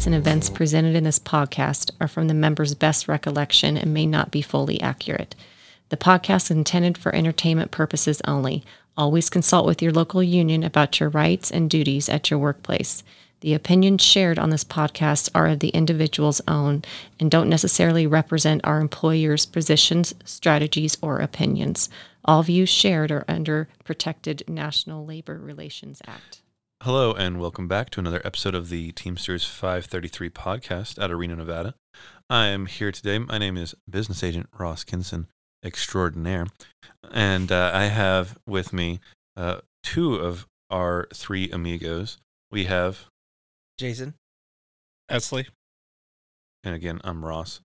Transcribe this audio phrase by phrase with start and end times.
[0.00, 4.06] dates, and events presented in this podcast are from the members' best recollection and may
[4.06, 5.34] not be fully accurate.
[5.90, 8.64] The podcast is intended for entertainment purposes only.
[8.96, 13.02] Always consult with your local union about your rights and duties at your workplace.
[13.40, 16.82] The opinions shared on this podcast are of the individual's own
[17.18, 21.90] and don't necessarily represent our employer's positions, strategies, or opinions.
[22.24, 26.39] All views shared are under Protected National Labor Relations Act.
[26.82, 31.34] Hello, and welcome back to another episode of the Teamsters 533 podcast out of Reno,
[31.34, 31.74] Nevada.
[32.30, 33.18] I am here today.
[33.18, 35.26] My name is business agent Ross Kinson
[35.64, 36.46] extraordinaire.
[37.12, 39.00] And uh, I have with me
[39.36, 42.16] uh, two of our three amigos.
[42.50, 43.06] We have
[43.78, 44.14] Jason,
[45.10, 45.46] Esley.
[46.64, 47.60] and again, I'm Ross,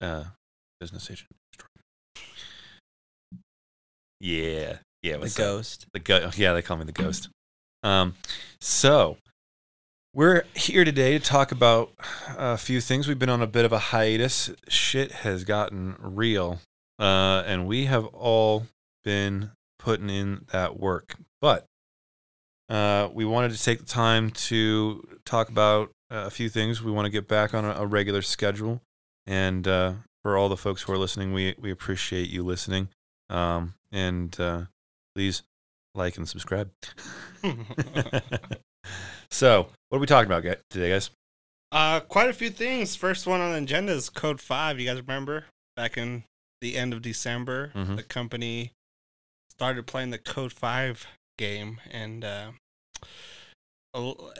[0.00, 0.24] uh,
[0.80, 1.28] business agent.
[1.54, 1.84] extraordinaire.
[4.20, 5.12] Yeah, yeah.
[5.14, 5.44] the What's up?
[5.44, 5.86] ghost.
[5.92, 7.28] The go- yeah, they call me the ghost.
[7.82, 8.14] Um,
[8.60, 9.16] so
[10.12, 11.92] we're here today to talk about
[12.36, 13.08] a few things.
[13.08, 14.50] We've been on a bit of a hiatus.
[14.68, 16.60] Shit has gotten real,
[16.98, 18.66] uh, and we have all
[19.04, 21.16] been putting in that work.
[21.40, 21.66] But
[22.68, 26.82] uh, we wanted to take the time to talk about a few things.
[26.82, 28.82] We want to get back on a, a regular schedule,
[29.26, 29.92] and uh,
[30.22, 32.88] for all the folks who are listening, we we appreciate you listening.
[33.30, 34.64] Um, and uh,
[35.14, 35.42] please
[35.94, 36.70] like and subscribe.
[39.30, 41.10] so, what are we talking about today, guys?
[41.72, 42.96] uh, quite a few things.
[42.96, 44.80] First one on the agenda is Code Five.
[44.80, 45.44] You guys remember
[45.76, 46.24] back in
[46.60, 47.96] the end of December, Mhm.
[47.96, 48.72] the company
[49.48, 51.06] started playing the Code Five
[51.38, 52.50] game, and uh,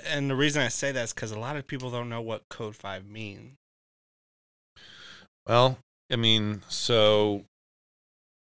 [0.04, 2.42] and the reason I say that is because a lot of people don't know what
[2.50, 3.56] Code Five means.
[5.46, 5.78] Well,
[6.12, 7.44] I mean, so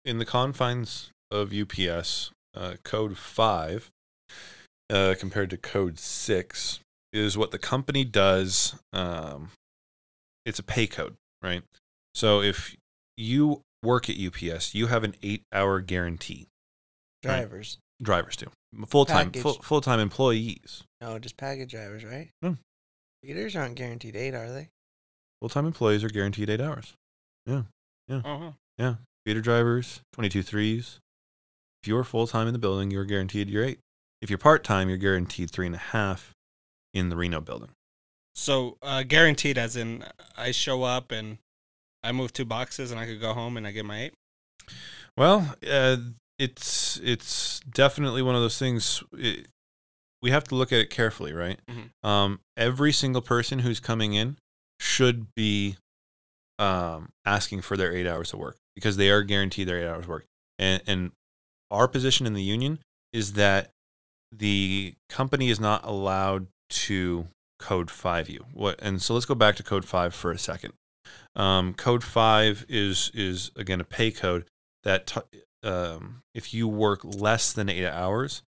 [0.04, 3.90] in the confines of UPS, uh, Code 5
[4.90, 6.80] uh, compared to Code 6
[7.12, 8.76] is what the company does.
[8.92, 9.50] Um,
[10.44, 11.62] it's a pay code, right?
[12.14, 12.76] So if
[13.16, 16.46] you work at UPS, you have an eight hour guarantee.
[17.24, 17.40] Right.
[17.40, 17.78] Drivers.
[18.02, 18.46] Drivers do.
[18.86, 20.84] Full time full, full-time employees.
[21.00, 22.28] No, just package drivers, right?
[22.40, 22.56] No.
[23.22, 24.68] Feeders aren't guaranteed eight, are they?
[25.40, 26.94] Full-time employees are guaranteed eight hours.
[27.46, 27.62] Yeah.
[28.08, 28.22] Yeah.
[28.24, 28.52] Uh-huh.
[28.78, 28.94] Yeah.
[29.26, 31.00] Feeder drivers, 22 threes.
[31.82, 33.80] If you're full time in the building, you're guaranteed your eight.
[34.20, 36.34] If you're part time, you're guaranteed three and a half
[36.92, 37.70] in the Reno building.
[38.34, 40.04] So uh, guaranteed, as in
[40.36, 41.38] I show up and
[42.02, 44.14] I move two boxes and I could go home and I get my eight.
[45.16, 45.96] Well, uh,
[46.38, 49.02] it's it's definitely one of those things.
[49.12, 49.48] It,
[50.22, 51.58] we have to look at it carefully, right?
[51.68, 51.90] Mhm.
[52.06, 54.36] Um, every single person who's coming in
[54.78, 55.76] should be
[56.58, 60.04] um, asking for their eight hours of work because they are guaranteed their eight hours
[60.04, 60.26] of work.
[60.58, 61.12] And, and
[61.70, 62.78] our position in the union
[63.12, 63.70] is that
[64.32, 67.26] the company is not allowed to
[67.58, 68.44] code five you.
[68.52, 68.80] What?
[68.80, 70.72] And so let's go back to code five for a second.
[71.34, 74.44] Um, code five is is again a pay code
[74.84, 78.42] that t- um, if you work less than eight hours,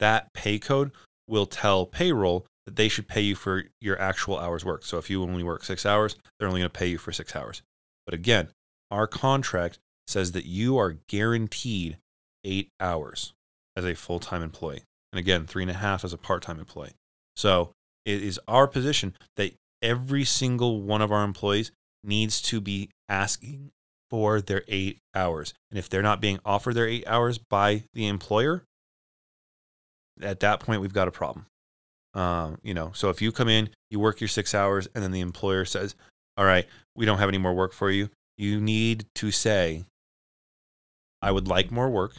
[0.00, 0.90] that pay code
[1.26, 4.84] will tell payroll that they should pay you for your actual hours worked.
[4.84, 7.34] So if you only work six hours, they're only going to pay you for six
[7.34, 7.62] hours.
[8.04, 8.48] But again,
[8.90, 11.98] our contract says that you are guaranteed
[12.44, 13.32] eight hours
[13.76, 14.82] as a full time employee.
[15.12, 16.94] And again, three and a half as a part time employee.
[17.36, 17.72] So
[18.04, 21.70] it is our position that every single one of our employees
[22.02, 23.70] needs to be asking
[24.10, 25.54] for their eight hours.
[25.70, 28.64] And if they're not being offered their eight hours by the employer,
[30.20, 31.46] at that point we've got a problem.
[32.14, 35.12] Um, you know, so if you come in, you work your six hours, and then
[35.12, 35.94] the employer says,
[36.36, 36.66] "All right,
[36.96, 39.84] we don't have any more work for you," you need to say,
[41.20, 42.16] "I would like more work.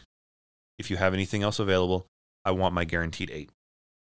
[0.79, 2.07] If you have anything else available,
[2.45, 3.51] I want my guaranteed eight.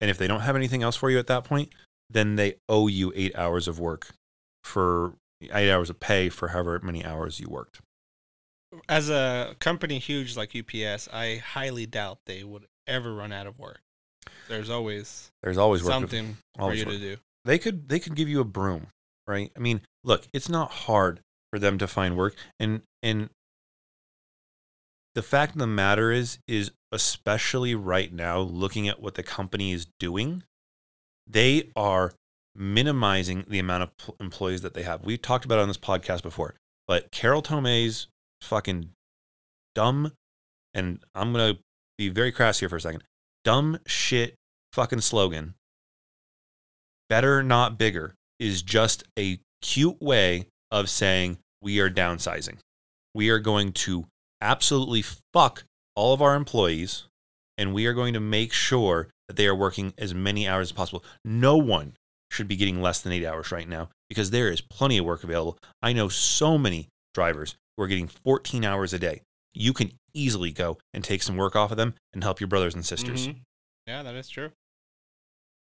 [0.01, 1.73] And if they don't have anything else for you at that point,
[2.11, 4.09] then they owe you eight hours of work
[4.65, 7.81] for eight hours of pay for however many hours you worked.
[8.89, 13.59] As a company huge like UPS, I highly doubt they would ever run out of
[13.59, 13.81] work.
[14.49, 15.91] There's always There's always work.
[15.91, 16.95] to- something for you work.
[16.95, 17.17] to do.
[17.45, 18.89] they could they could give you a broom,
[19.29, 19.53] right?
[19.57, 21.21] I mean, look, it's not hard
[21.53, 23.31] for them to find work, and and
[25.15, 29.73] the fact of the matter is is especially right now, looking at what the company
[29.73, 30.45] is doing,
[31.27, 32.13] they are
[32.55, 35.05] minimizing the amount of pl- employees that they have.
[35.05, 36.55] We talked about it on this podcast before,
[36.87, 38.09] but Carol Tomé's
[38.43, 38.91] fucking
[39.75, 40.13] dumb,
[40.73, 41.59] and I'm gonna
[41.99, 43.03] be very crass here for a second.
[43.45, 44.35] Dumb shit
[44.73, 45.55] fucking slogan.
[47.09, 52.59] Better not bigger is just a cute way of saying we are downsizing.
[53.15, 54.07] We are going to
[54.45, 55.03] absolutely
[55.33, 55.65] fuck
[55.97, 57.05] all of our employees
[57.57, 60.73] and we are going to make sure that they are working as many hours as
[60.73, 61.05] possible.
[61.25, 61.97] No one
[62.31, 65.23] should be getting less than eight hours right now because there is plenty of work
[65.25, 65.57] available.
[65.83, 69.23] I know so many drivers who are getting 14 hours a day.
[69.55, 72.75] You can easily go and take some work off of them and help your brothers
[72.75, 73.29] and sisters.
[73.29, 73.41] Mhm.
[73.87, 74.51] Yeah, that is true.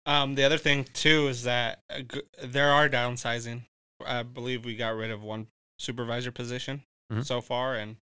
[0.06, 3.62] Um, the other thing too is that uh, g- there are downsizing.
[4.04, 7.24] I believe we got rid of one supervisor position Mhm.
[7.24, 7.96] so far, and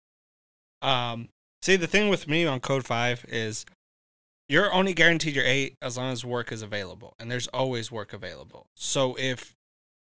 [0.82, 1.28] um,
[1.62, 3.64] see the thing with me on Code Five is
[4.48, 8.12] you're only guaranteed your eight as long as work is available, and there's always work
[8.12, 8.66] available.
[8.76, 9.54] So if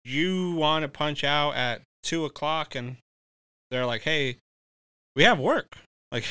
[0.03, 2.97] you want to punch out at two o'clock and
[3.71, 4.37] they're like, "Hey,
[5.15, 5.77] we have work,"
[6.11, 6.25] like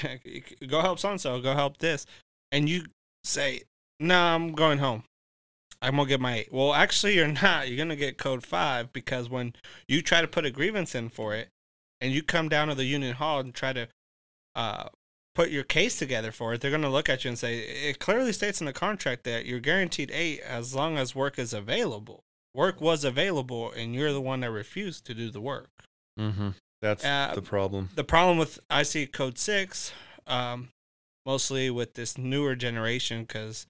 [0.68, 2.06] go help so so, go help this,
[2.52, 2.86] and you
[3.24, 3.62] say,
[4.00, 5.04] "No, I'm going home.
[5.82, 6.52] I'm gonna get my eight.
[6.52, 7.68] Well, actually, you're not.
[7.68, 9.54] You're gonna get code five because when
[9.88, 11.48] you try to put a grievance in for it,
[12.00, 13.88] and you come down to the union hall and try to
[14.56, 14.88] uh,
[15.36, 18.32] put your case together for it, they're gonna look at you and say it clearly
[18.32, 22.24] states in the contract that you're guaranteed eight as long as work is available.
[22.54, 25.68] Work was available, and you're the one that refused to do the work.
[26.18, 26.50] Mm-hmm.
[26.82, 27.90] That's Uh, the problem.
[27.94, 29.92] the problem with IC Code 6,
[30.26, 30.70] um,
[31.26, 33.66] mostly with this newer generation, because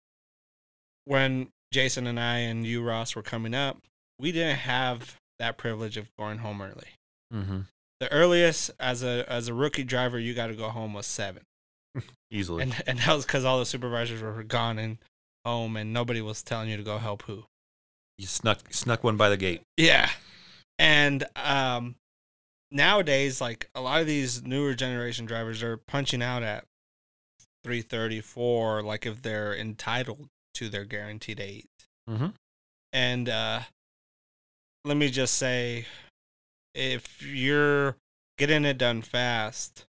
[1.04, 3.78] when Jason and I and you, Ross, were coming up,
[4.18, 6.90] we didn't have that privilege of going home early.
[7.34, 7.60] Mm-hmm.
[8.00, 11.42] The earliest as a as a rookie driver you got to go home was seven,
[12.30, 12.62] Easily.
[12.62, 14.98] and and that was because all the supervisors were gone and
[15.44, 17.44] home, and nobody was telling you to go help who.
[18.18, 19.62] you snuck snuck one by the gate.
[19.76, 20.10] Yeah.
[20.78, 21.94] And um
[22.70, 26.64] nowadays like a lot of these newer generation drivers are punching out at
[27.64, 31.64] 334 like if they're entitled to their guaranteed 8.
[32.10, 32.26] Mm-hmm.
[32.92, 33.60] And uh
[34.84, 35.86] let me just say
[36.76, 37.96] if you're
[38.38, 39.86] getting it done fast,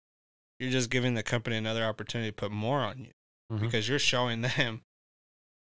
[0.60, 3.12] you're just giving the company another opportunity to put more on you
[3.52, 3.60] Mhm.
[3.62, 4.82] because you're showing them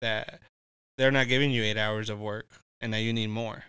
[0.00, 0.40] that
[0.99, 2.49] they're not giving you 8 hours of work
[2.81, 3.64] and that you need more.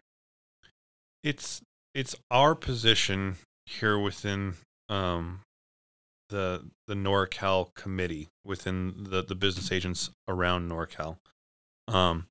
[1.23, 1.61] it's
[1.95, 4.53] it's our position here within
[4.89, 5.41] um
[6.29, 11.17] the the NorCal committee within the the business agents around NorCal
[11.87, 12.27] um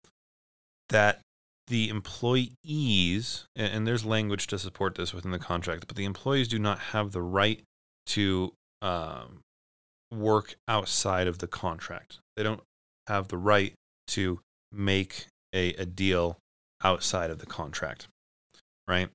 [0.91, 1.21] that
[1.69, 6.59] the employees and, there's language to support this within the contract but the employees do
[6.59, 7.63] not have the right
[8.07, 8.53] to
[8.83, 9.41] um
[10.13, 12.63] work outside of the contract they don't
[13.07, 13.73] have the right
[14.07, 14.41] to
[14.71, 16.37] make a, a deal
[16.83, 18.09] outside of the contract
[18.87, 19.09] right?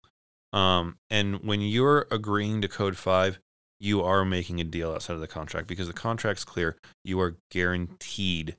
[0.51, 3.39] Um, and when you're agreeing to Code 5,
[3.79, 6.77] you are making a deal outside of the contract because the contract's clear.
[7.03, 8.55] You are guaranteed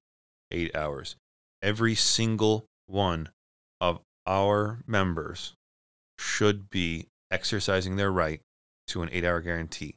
[0.50, 1.16] eight hours.
[1.62, 3.28] Every single one
[3.80, 5.54] of our members
[6.18, 8.40] should be exercising their right
[8.88, 9.96] to an eight hour guarantee.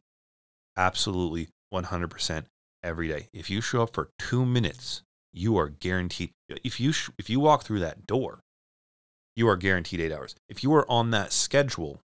[0.78, 2.46] Absolutely 100%
[2.84, 3.28] every day.
[3.34, 6.32] If you show up for two minutes, you are guaranteed.
[6.64, 8.42] If you, sh- if you walk through that door,
[9.36, 10.36] you are guaranteed eight hours.
[10.48, 12.02] If you are on that schedule,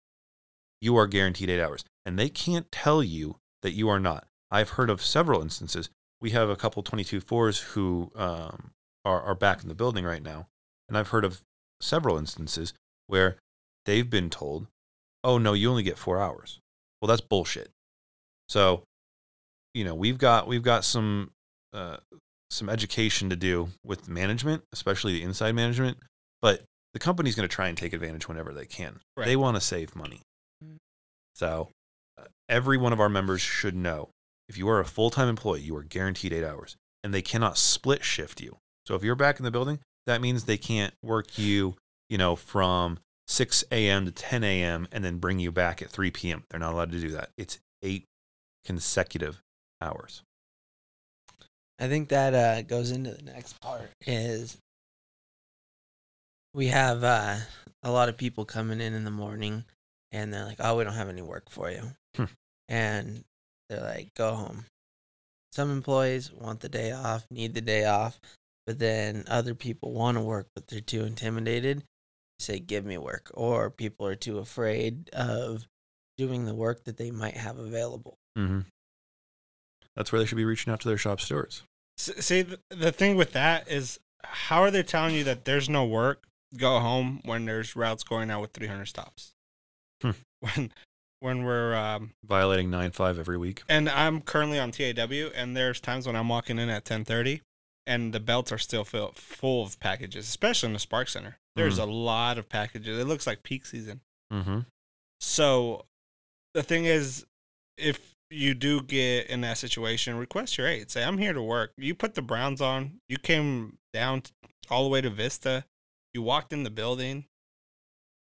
[0.81, 1.85] you are guaranteed eight hours.
[2.05, 4.27] And they can't tell you that you are not.
[4.51, 5.89] I've heard of several instances.
[6.21, 8.73] We have a couple 22 fours who um,
[9.05, 10.49] are, are back in the building right now.
[10.89, 11.43] And I've heard of
[11.83, 12.73] several instances
[13.07, 13.37] where
[13.85, 14.67] they've been told,
[15.25, 16.59] oh, no, you only get four hours.
[17.01, 17.71] Well, that's bullshit.
[18.49, 18.85] So,
[19.75, 21.31] you know, we've got, we've got some,
[21.73, 21.97] uh,
[22.51, 25.99] some education to do with management, especially the inside management.
[26.41, 26.63] But
[26.93, 29.01] the company's going to try and take advantage whenever they can.
[29.17, 29.27] Right.
[29.27, 30.21] They want to save money.
[31.35, 31.71] So
[32.19, 34.11] uh, every one of our members should know
[34.49, 37.59] if you are a full time employee, you are guaranteed eight hours and they cannot
[37.59, 38.59] split shift you.
[38.87, 41.77] So if you're back in the building, that means they can't work you,
[42.09, 44.05] you know, from 6 a.m.
[44.07, 44.89] to 10 a.m.
[44.93, 46.45] and then bring you back at 3 p.m.
[46.51, 47.31] They're not allowed to do that.
[47.37, 48.05] It's eight
[48.65, 49.41] consecutive
[49.81, 50.23] hours.
[51.79, 54.57] I think that uh, goes into the next part is
[56.55, 57.39] we have uh,
[57.83, 59.65] a lot of people coming in in the morning
[60.13, 61.83] and they're like, "Oh, we don't have any work for you,"
[62.15, 62.25] Hmm.
[62.69, 63.25] and
[63.69, 64.67] they're like, "Go home."
[65.53, 68.21] Some employees want the day off, need the day off,
[68.67, 71.85] but then other people want to work, but they're too intimidated.
[72.39, 75.67] Say, "Give me work," or people are too afraid of
[76.19, 78.19] doing the work that they might have available.
[78.39, 78.61] Mm-hmm.
[79.97, 81.63] That's where they should be reaching out to their shop stewards.
[81.99, 85.85] S- See, the thing with that is, how are they telling you that there's no
[85.85, 86.25] work?
[86.57, 89.33] Go home when there's routes going out with 300 stops.
[90.03, 90.11] Hmm.
[90.41, 90.73] When,
[91.21, 93.63] when we're, um, Violating 9 5 every week.
[93.69, 97.41] and I'm currently on TAW, and there's times when I'm walking in at 10:30,
[97.87, 101.39] and the belts are still fill, full of packages, especially in the Sparks Center.
[101.55, 102.99] There's a lot of packages.
[102.99, 104.01] It looks like peak season.
[104.33, 104.61] Mm-hmm.
[105.21, 105.85] So
[106.55, 107.27] the thing is,
[107.77, 110.91] if you do get in that situation, request your aid.
[110.91, 111.73] Say, I'm here to work.
[111.77, 113.01] You put the Browns on.
[113.09, 114.33] You came down t-
[114.71, 115.65] all the way to Vista
[116.15, 117.25] you walked in the building,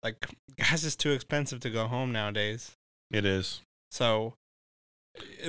[0.04, 0.28] like
[0.58, 2.76] gas is too expensive to go home nowadays.
[3.12, 3.62] It is.
[3.92, 4.36] So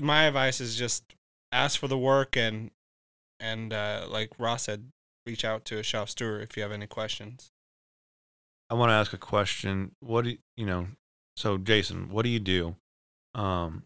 [0.03, 1.05] my advice is just
[1.53, 2.71] ask for the work and
[3.43, 4.89] and uh, like Ross said,
[5.27, 7.51] reach out to a shop steward if you have any questions.
[8.71, 9.93] I want to ask a question.
[10.01, 10.87] What do you, you know?
[11.37, 12.77] So, Jason, what do you do
[13.35, 13.83] um,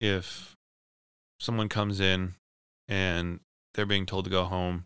[0.00, 0.56] if
[1.38, 2.34] someone comes in
[2.88, 3.40] and
[3.74, 4.84] they're being told to go home,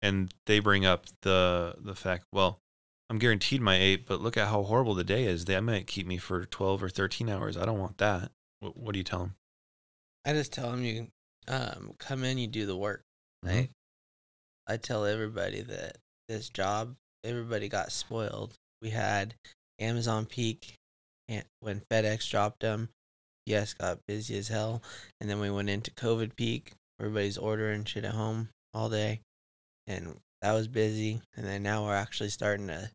[0.00, 2.58] and they bring up the the fact, well,
[3.10, 5.44] I'm guaranteed my eight, but look at how horrible the day is.
[5.44, 7.56] They might keep me for twelve or thirteen hours.
[7.56, 8.30] I don't want that.
[8.60, 9.34] What, what do you tell them?
[10.24, 11.08] I just tell them you
[11.48, 13.04] um, come in, you do the work.
[13.44, 13.70] Mhm.
[14.66, 18.54] I tell everybody that this job, everybody got spoiled.
[18.80, 19.34] We had
[19.78, 20.74] Amazon peak
[21.28, 22.90] and when FedEx dropped them.
[23.44, 24.82] Yes, got busy as hell,
[25.20, 26.74] and then we went into COVID peak.
[27.00, 29.20] Everybody's ordering shit at home all day,
[29.86, 31.20] and that was busy.
[31.34, 32.90] And then now we're actually starting to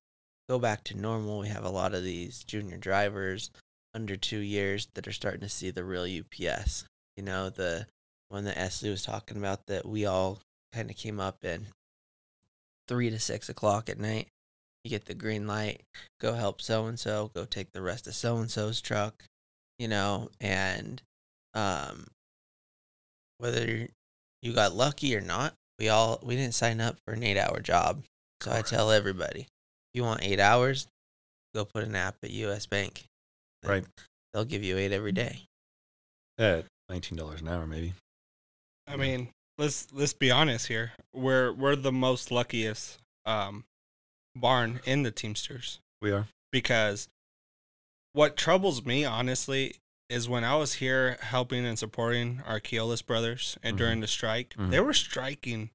[0.48, 1.40] go back to normal.
[1.40, 3.52] We have a lot of these junior drivers
[3.94, 6.86] under two years that are starting to see the real UPS.
[7.18, 7.88] You know, the
[8.30, 10.42] one that Esley was talking about that we all
[10.74, 11.68] kind of came up in
[12.88, 14.28] three to six o'clock at night.
[14.84, 15.82] You get the green light,
[16.20, 19.24] go help so and so, go take the rest of so and so's truck,
[19.80, 21.02] you know, and
[21.54, 22.08] um,
[23.38, 23.88] whether
[24.42, 27.60] you got lucky or not, we all we didn't sign up for an eight hour
[27.60, 28.04] job.
[28.42, 29.48] So I tell everybody, if
[29.94, 30.88] you want eight hours,
[31.54, 33.06] go put an app at US Bank.
[33.66, 33.84] Right.
[34.34, 35.42] They'll give you eight every day.
[36.38, 37.94] At nineteen dollars an hour, maybe.
[38.88, 40.94] I mean, let's let's be honest here.
[41.14, 43.66] We're we're the most luckiest um,
[44.36, 46.28] barn in the Teamsters We are.
[46.52, 47.10] because
[48.14, 49.76] what troubles me honestly
[50.10, 54.54] is when I was here helping and supporting our Keolis brothers and during the strike,
[54.58, 54.86] they Mhm.
[54.86, 55.70] were striking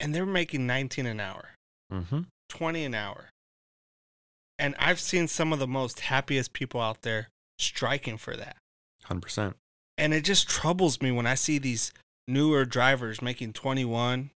[0.00, 1.50] and they were making 19 an hour,
[1.92, 2.22] Mm-hmm.
[2.48, 3.28] 20 an hour.
[4.58, 8.56] And I've seen some of the most happiest people out there striking for that.
[9.02, 9.56] Hundred percent.
[9.98, 11.92] And it just troubles me when I see these
[12.26, 14.30] newer drivers making 21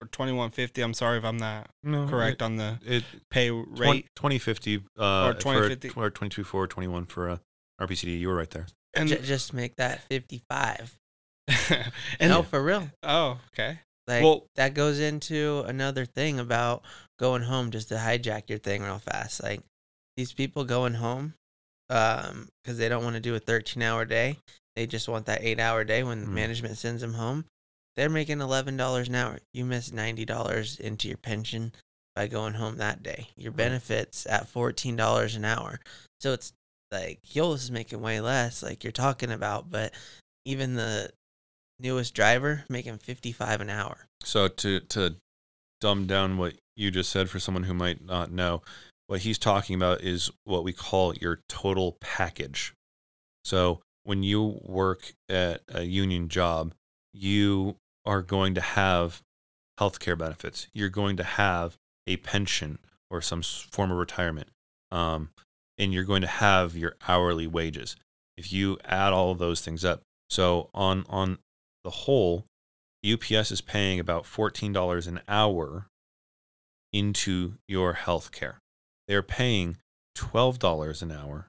[0.00, 0.82] or 2150.
[0.82, 4.06] I'm sorry if I'm not No, correct on the It, pay rate.
[4.16, 5.88] 2050 uh, Or 2050.
[5.88, 7.38] for, or 22 4 21 for uh,
[7.80, 8.18] RPCD.
[8.20, 8.66] You were right there.
[8.94, 10.96] And, J- just make that 55.
[12.20, 12.88] and no, for real.
[13.02, 13.80] oh, okay.
[14.06, 16.82] Like Well- that goes into another thing about
[17.18, 19.42] going home just to hijack your thing real fast.
[19.42, 19.60] Like
[20.16, 21.34] these people going home
[21.88, 24.38] um cuz they don't want to do a 13-hour day.
[24.76, 26.28] They just want that 8-hour day when Mm.
[26.28, 27.46] management sends them home.
[27.96, 29.40] They're making $11 an hour.
[29.54, 31.72] You miss $90 into your pension
[32.14, 33.30] by going home that day.
[33.36, 35.80] Your benefits at $14 an hour.
[36.20, 36.52] So it's
[36.92, 39.92] like Keolis is making way less like you're talking about, but
[40.44, 41.10] even the
[41.80, 44.06] newest driver making 55 an hour.
[44.22, 45.16] So to to
[45.80, 48.62] dumb down what you just said for someone who might not know,
[49.08, 52.72] what he's talking about is what we call your total package.
[53.44, 56.72] So when you work at a union job,
[57.12, 59.20] you are going to have
[59.80, 60.68] healthcare benefits.
[60.72, 62.78] You're going to have a pension
[63.10, 64.48] or some form of retirement,
[64.92, 65.30] um,
[65.76, 67.96] and you're going to have your hourly wages.
[68.36, 71.38] If you add all of those things up, so on on
[71.82, 72.44] the whole,
[73.04, 75.88] UPS is paying about $14 an hour
[76.92, 78.58] into your health care.
[79.08, 79.78] They're paying
[80.16, 81.48] $12 an hour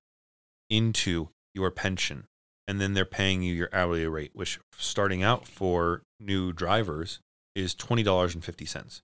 [0.71, 2.25] into your pension.
[2.67, 7.19] And then they're paying you your hourly rate, which starting out for new drivers
[7.55, 9.01] is $20.50.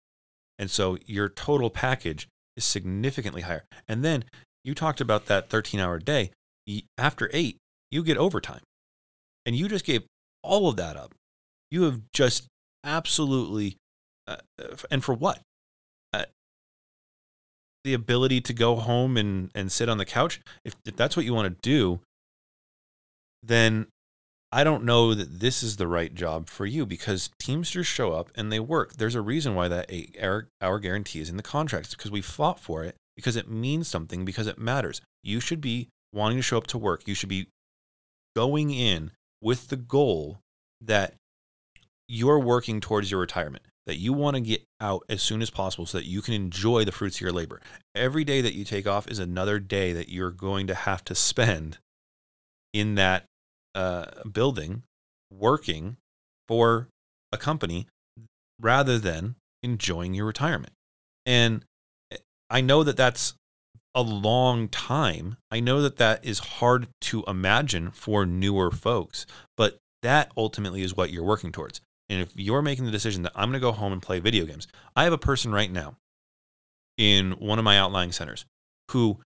[0.60, 3.66] And so your total package is significantly higher.
[3.88, 4.26] And then
[4.64, 6.32] you talked about that 13 hour day.
[6.98, 7.58] After eight,
[7.92, 8.62] you get overtime.
[9.46, 10.04] And you just gave
[10.42, 11.14] all of that up.
[11.72, 12.48] You have just
[12.84, 13.78] absolutely,
[14.28, 15.42] uh, uh, and for what?
[16.14, 16.26] Uh,
[17.84, 20.40] the ability to go home and, and sit on the couch.
[20.64, 22.00] If, if that's what you want to do,
[23.44, 23.88] then
[24.52, 28.30] I don't know that this is the right job for you because Teamsters show up
[28.36, 28.94] and they work.
[28.94, 32.22] There's a reason why that eight hour, hour guarantee is in the contracts because we
[32.22, 35.02] fought for it because it means something because it matters.
[35.24, 37.08] You should be wanting to show up to work.
[37.08, 37.48] You should be
[38.36, 40.40] going in with the goal
[40.82, 41.16] that
[42.08, 45.88] you're working towards your retirement, that you want to get out as soon as possible
[45.88, 47.60] so that you can enjoy the fruits of your labor.
[47.96, 51.16] Every day that you take off is another day that you're going to have to
[51.16, 51.80] spend
[52.72, 53.26] in that
[53.76, 54.84] uh, building
[55.32, 55.98] working
[56.48, 56.88] for
[57.32, 57.88] a company
[58.60, 60.74] rather than enjoying your retirement.
[61.26, 61.66] And
[62.50, 63.34] I know that that's
[63.96, 65.38] a long time.
[65.52, 69.26] I know that that is hard to imagine for newer folks,
[69.58, 71.82] but that ultimately is what you're working towards.
[72.10, 74.46] And if you're making the decision that I'm going to go home and play video
[74.46, 75.96] games, I have a person right now
[76.98, 78.46] in one of my outlying centers
[78.92, 79.20] who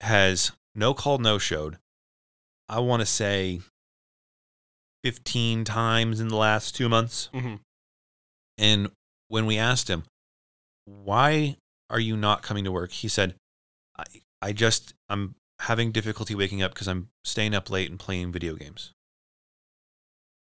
[0.00, 1.78] has no call, no showed.
[2.68, 3.60] I want to say
[5.04, 7.28] 15 times in the last two months.
[7.32, 7.60] Mhm.
[8.58, 8.90] And
[9.28, 10.04] when we asked him,
[10.86, 11.56] why
[11.90, 12.90] are you not coming to work?
[12.90, 13.34] He said,
[13.98, 14.04] I,
[14.40, 18.54] I just, I'm having difficulty waking up because I'm staying up late and playing video
[18.54, 18.92] games.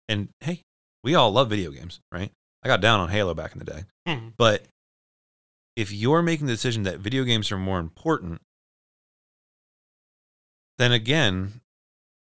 [0.09, 0.63] And hey,
[1.03, 2.31] we all love video games, right?
[2.63, 3.85] I got down on Halo back in the day.
[4.07, 4.35] Mhm.
[4.37, 4.65] But
[5.75, 8.41] if you're making the decision that video games are more important,
[10.79, 11.61] then again,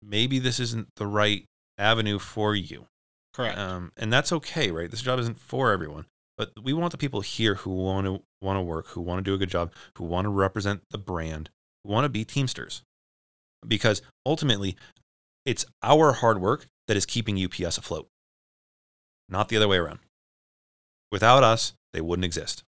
[0.03, 1.45] maybe this isn't the right
[1.79, 2.87] avenue for you.
[3.35, 3.59] Correct.
[3.59, 4.91] Um, and that's okay, right?
[4.91, 6.07] This job isn't for everyone,
[6.39, 9.23] but we want the people here who want to want to work, who want to
[9.23, 11.51] do a good job, who want to represent the brand,
[11.85, 12.83] who want to be Teamsters,
[13.67, 14.77] because ultimately,
[15.45, 18.09] it's our hard work that is keeping UPS afloat,
[19.29, 19.99] not the other way around.
[21.13, 22.63] Without us, they wouldn't exist.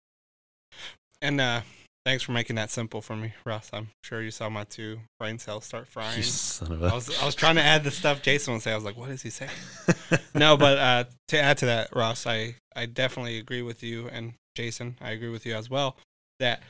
[1.21, 1.61] and uh,
[2.05, 3.69] thanks for making that simple for me, Russ.
[3.73, 6.17] I'm sure you saw my two brain cells start frying.
[6.17, 6.93] You son of I a.
[6.93, 8.71] was I was trying to add the stuff Jason would say.
[8.71, 9.51] I was like, what is he saying?
[10.35, 14.07] no, but uh, to add to that, Ross, I, I definitely agree with you.
[14.07, 15.97] And Jason, I agree with you as well
[16.39, 16.61] that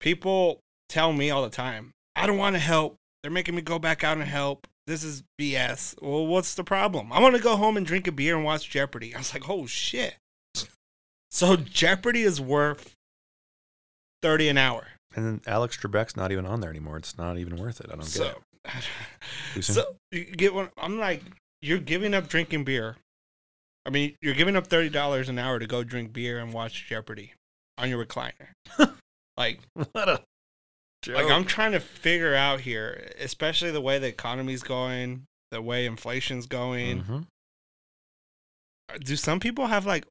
[0.00, 2.96] people tell me all the time, I don't want to help.
[3.22, 4.66] They're making me go back out and help.
[4.86, 5.94] This is BS.
[6.02, 7.12] Well, what's the problem?
[7.12, 9.14] I want to go home and drink a beer and watch Jeopardy.
[9.14, 10.16] I was like, oh shit.
[11.30, 12.94] So Jeopardy is worth
[14.22, 14.86] 30 an hour.
[15.14, 16.96] and then Alex Trebek's not even on there anymore.
[16.96, 17.86] It's not even worth it.
[17.92, 18.36] I don't get it.
[19.64, 20.70] So you get one.
[20.78, 21.22] I'm like,
[21.60, 22.96] you're giving up drinking beer.
[23.84, 26.86] I mean, you're giving up thirty dollars an hour to go drink beer and watch
[26.88, 27.32] Jeopardy
[27.76, 28.52] on your recliner.
[29.36, 30.22] like, what a
[31.02, 31.16] joke.
[31.16, 35.84] like I'm trying to figure out here, especially the way the economy's going, the way
[35.84, 37.02] inflation's going.
[37.02, 37.26] Mhm.
[39.00, 40.04] Do some people have like,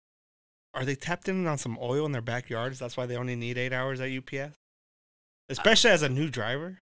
[0.74, 2.80] are they tapped in on some oil in their backyards?
[2.80, 4.56] That's why they only need eight hours at UPS,
[5.50, 6.80] especially as a new driver.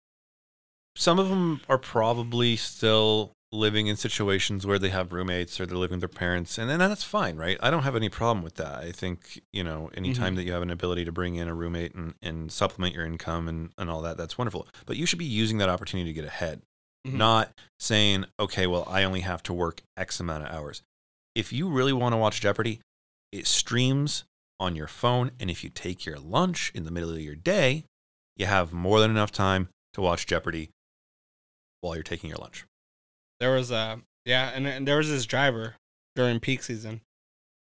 [0.96, 5.76] some of them are probably still living in situations where they have roommates or they're
[5.78, 7.58] living with their parents and then that's fine right?
[7.64, 8.76] I don't have any problem with that.
[8.76, 11.96] I think you know anytime that you have an ability to bring in a roommate
[11.96, 14.68] and, and supplement your income and, and all that that's wonderful.
[14.86, 16.62] But you should be using that opportunity to get ahead.
[17.08, 17.14] Mhm.
[17.14, 20.84] not saying okay well i only have to work x amount of hours.
[21.34, 22.82] If you really want to watch jeopardy
[23.32, 24.24] it streams
[24.60, 27.84] on your phone and if you take your lunch in the middle of your day
[28.36, 30.70] you have more than enough time to watch jeopardy
[31.82, 32.66] while you're taking your lunch.
[33.40, 35.76] there was a yeah, and, and there was this driver
[36.16, 37.02] during peak season.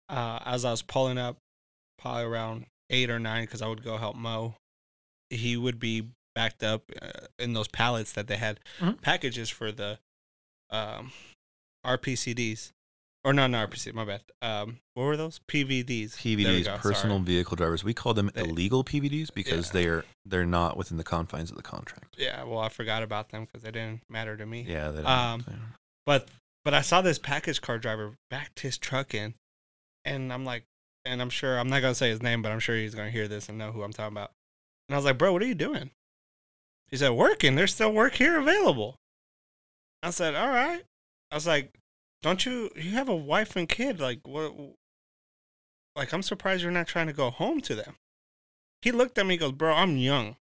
[0.08, 1.38] Uh, as I was pulling up,
[1.97, 4.56] probably around eight or nine, because I would go help mow.
[5.30, 9.02] He would be backed up uh, in those pallets that they had Mhm.
[9.02, 9.97] packages for the
[10.69, 11.12] um,
[11.86, 12.71] RPCDs,
[13.25, 13.93] or not, not RPC.
[13.93, 14.21] My bad.
[14.41, 15.39] Um, what were those?
[15.47, 16.15] PVDs.
[16.17, 17.25] PVDs, go, personal sorry.
[17.25, 17.83] vehicle drivers.
[17.83, 19.73] We call them They- illegal PVDs because Yeah.
[19.81, 22.15] they're they're not within the confines of the contract.
[22.17, 24.62] Yeah, well, I forgot about them because they didn't matter to me.
[24.62, 25.53] Yeah, they don't, Um, they
[26.05, 26.29] But
[26.65, 29.36] but I saw this package car driver backed his truck in,
[30.05, 30.63] and I'm like,
[31.05, 33.27] and I'm sure I'm not gonna say his name, but I'm sure he's gonna hear
[33.27, 34.31] this and know who I'm talking about.
[34.88, 35.91] And I was like, bro, what are you doing?
[36.89, 37.55] He said, working.
[37.55, 38.97] There's still work here available.
[40.01, 40.83] I said, all right.
[41.31, 41.73] I was like,
[42.23, 42.71] don't you?
[42.75, 43.99] You have a wife and kid.
[43.99, 44.53] Like what?
[45.95, 47.95] Like I'm surprised you're not trying to go home to them.
[48.81, 49.36] He looked at me.
[49.36, 50.36] and goes, bro, I'm young.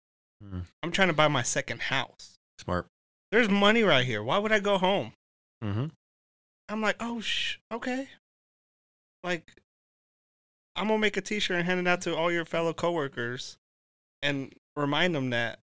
[0.45, 0.64] Mm.
[0.83, 2.35] I'm trying to buy my second house.
[2.59, 2.87] smart.
[3.33, 4.23] There's money right here.
[4.23, 5.12] Why would I go home?
[5.64, 5.87] Mm-hmm.
[6.69, 8.09] I'm like, oh, sh- okay.
[9.25, 9.51] Like,
[10.77, 13.57] I'm gonna make a T-shirt and hand it out to all your fellow coworkers,
[14.23, 15.59] and remind them that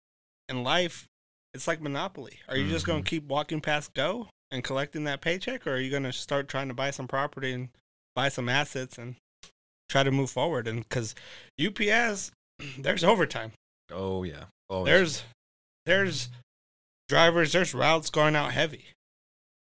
[0.49, 1.09] in life,
[1.53, 2.39] it's like Monopoly.
[2.49, 3.07] Are you just gonna Mhm.
[3.07, 6.75] keep walking past Go and collecting that paycheck, or are you gonna start trying to
[6.75, 7.69] buy some property and
[8.15, 9.17] buy some assets and
[9.89, 10.67] try to move forward?
[10.67, 11.15] And because
[11.65, 12.31] UPS,
[12.79, 13.53] there's overtime.
[13.93, 14.45] Oh yeah.
[14.69, 15.25] Oh, There's,
[15.85, 16.29] there's
[17.09, 17.53] drivers.
[17.53, 18.85] There's routes going out heavy.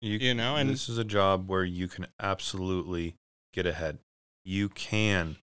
[0.02, 3.16] you know, and- this is a job where you can absolutely
[3.54, 3.98] get ahead.
[4.46, 5.38] You can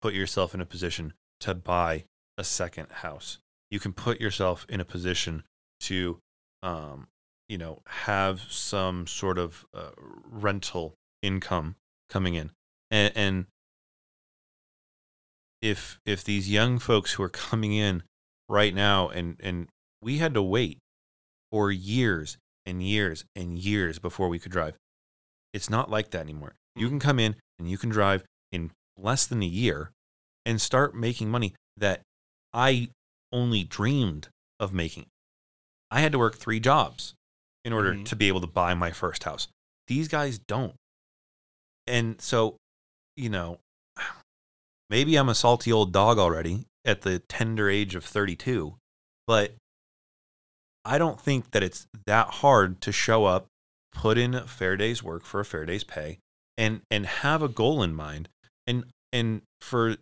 [0.00, 2.04] put yourself in a position to buy
[2.38, 3.38] a second house.
[3.70, 5.44] You can put yourself in a position
[5.80, 6.18] to,
[6.62, 7.08] um,
[7.48, 9.90] you know, have some sort of uh,
[10.30, 11.76] rental income
[12.08, 12.50] coming in,
[12.90, 13.46] and, and
[15.62, 18.02] if if these young folks who are coming in
[18.48, 19.68] right now, and and
[20.00, 20.78] we had to wait
[21.50, 24.74] for years and years and years before we could drive.
[25.52, 26.54] It's not like that anymore.
[26.74, 29.92] You can come in and you can drive in less than a year
[30.44, 32.02] and start making money that
[32.52, 32.90] I
[33.32, 34.28] only dreamed
[34.60, 35.06] of making.
[35.90, 37.14] I had to work three jobs
[37.66, 38.04] in order Mhm.
[38.06, 39.48] to be able to buy my first house.
[39.88, 40.76] These guys don't.
[41.86, 42.56] And so,
[43.16, 43.58] you know,
[44.90, 48.78] maybe I'm a salty old dog already at the tender age of 32,
[49.26, 49.54] but
[50.84, 53.48] I don't think that it's that hard to show up,
[53.90, 56.20] put in a fair day's work for a fair day's pay,
[56.56, 58.28] and and have a goal in mind.
[58.68, 59.96] And and for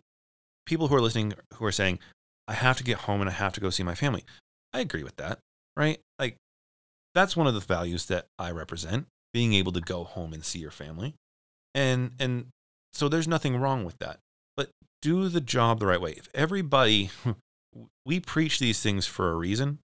[0.67, 1.99] people who are listening who are saying,
[2.47, 4.23] I have to get home and I have to go see my family.
[4.73, 5.39] I agree with that,
[5.75, 5.99] right?
[6.19, 6.37] Like
[7.15, 10.59] that's one of the values that I represent, being able to go home and see
[10.59, 11.15] your family.
[11.73, 12.47] And and
[12.93, 14.19] so there's nothing wrong with that.
[14.55, 14.69] But
[15.01, 16.11] do the job the right way.
[16.11, 17.09] If everybody
[18.05, 19.79] we preach these things for a reason.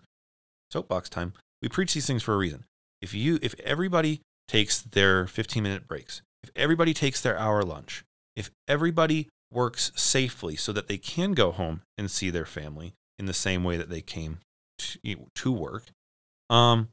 [0.72, 1.34] Soapbox time.
[1.62, 2.66] We preach these things for a reason.
[3.02, 8.04] If you if everybody takes their 15 minute breaks, if everybody takes their hour lunch,
[8.36, 13.26] if everybody works safely so that they can go home and see their family in
[13.26, 14.40] the same way that they came
[14.78, 15.84] to, to work,
[16.50, 16.90] um,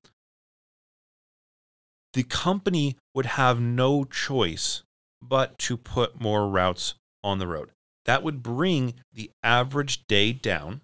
[2.18, 4.82] the company would have no choice
[5.22, 7.70] but to put more routes on the road.
[8.06, 10.80] That would bring the average day down.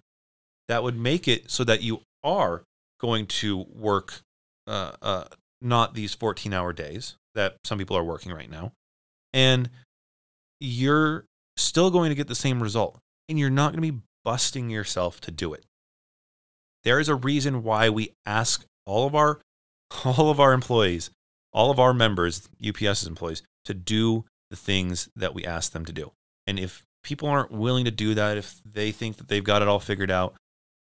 [0.69, 2.63] That would make it so that you are
[3.01, 4.21] going to work
[4.65, 5.25] uh, uh,
[5.59, 8.71] not these 14 hour days that some people are working right now.
[9.33, 9.69] And
[10.61, 11.25] you're
[11.57, 12.97] still going to get the same result.
[13.27, 15.65] And you're not going to be busting yourself to do it.
[16.85, 19.41] There is a reason why we ask all of our
[20.05, 21.11] all of our employees,
[21.55, 25.93] all of our members, UPS's employees, to do the things that we ask them to
[25.93, 26.11] do.
[26.45, 29.67] And if people aren't willing to do that, if they think that they've got it
[29.67, 30.35] all figured out,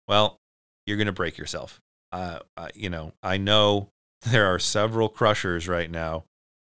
[0.09, 0.39] well,
[0.87, 1.79] you're going to break yourself.
[2.11, 3.91] Uh, uh, you know, I know
[4.23, 6.25] there are several crushers right now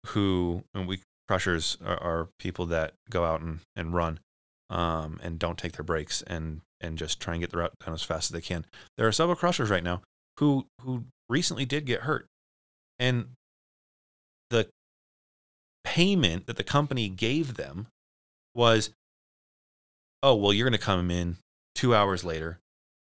[0.07, 4.19] who, and we crushers are, are people that go out and, and run
[4.69, 7.93] um, and don't take their breaks and, and just try and get the route down
[7.93, 8.65] as fast as they can.
[8.97, 10.01] There are several crushers right now
[10.39, 12.27] who, who recently did get hurt.
[12.99, 13.27] And
[14.53, 14.69] the
[15.83, 17.87] payment that the company gave them
[18.55, 18.91] was,
[20.21, 21.37] oh, well, you're going to come in
[21.75, 22.59] two hours later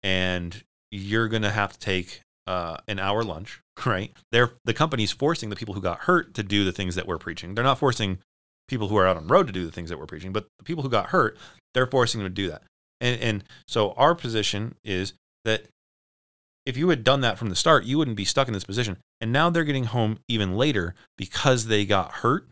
[0.02, 4.12] and you're going to have to take uh, an hour lunch, right?
[4.32, 7.18] They're the company's forcing the people who got hurt to do the things that we're
[7.18, 7.54] preaching.
[7.54, 8.20] They're not forcing
[8.68, 10.64] people who are out on road to do the things that we're preaching, but the
[10.64, 11.38] people who got hurt,
[11.74, 12.64] they're forcing them to do that.
[13.02, 15.66] And and so our position is that
[16.66, 18.98] if you had done that from the start, you wouldn't be stuck in this position.
[19.22, 22.48] And now they're getting home even later because they got hurt,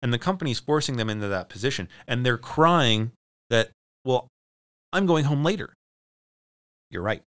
[0.00, 3.12] and the company's forcing them into that position, and they're crying
[3.50, 3.70] that,
[4.04, 4.28] well,
[4.92, 5.74] I'm going home later.
[6.90, 7.22] You're right.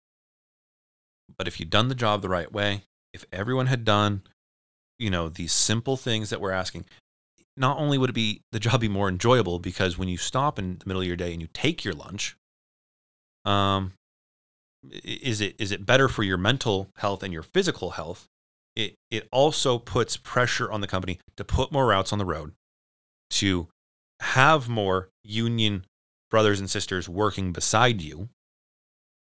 [1.38, 2.84] But if you'd done the job the right way,
[3.14, 4.24] if everyone had done,
[5.00, 6.86] you know, these simple things that we're asking,
[7.58, 10.78] not only would it be the job be more enjoyable because when you stop in
[10.78, 12.36] the middle of your day and you take your lunch,
[13.46, 13.94] um,
[14.92, 18.28] is it is it better for your mental health and your physical health?
[18.76, 22.54] It it also puts pressure on the company to put more routes on the road,
[23.32, 23.68] to
[24.22, 25.86] have more union
[26.30, 28.30] brothers and sisters working beside you,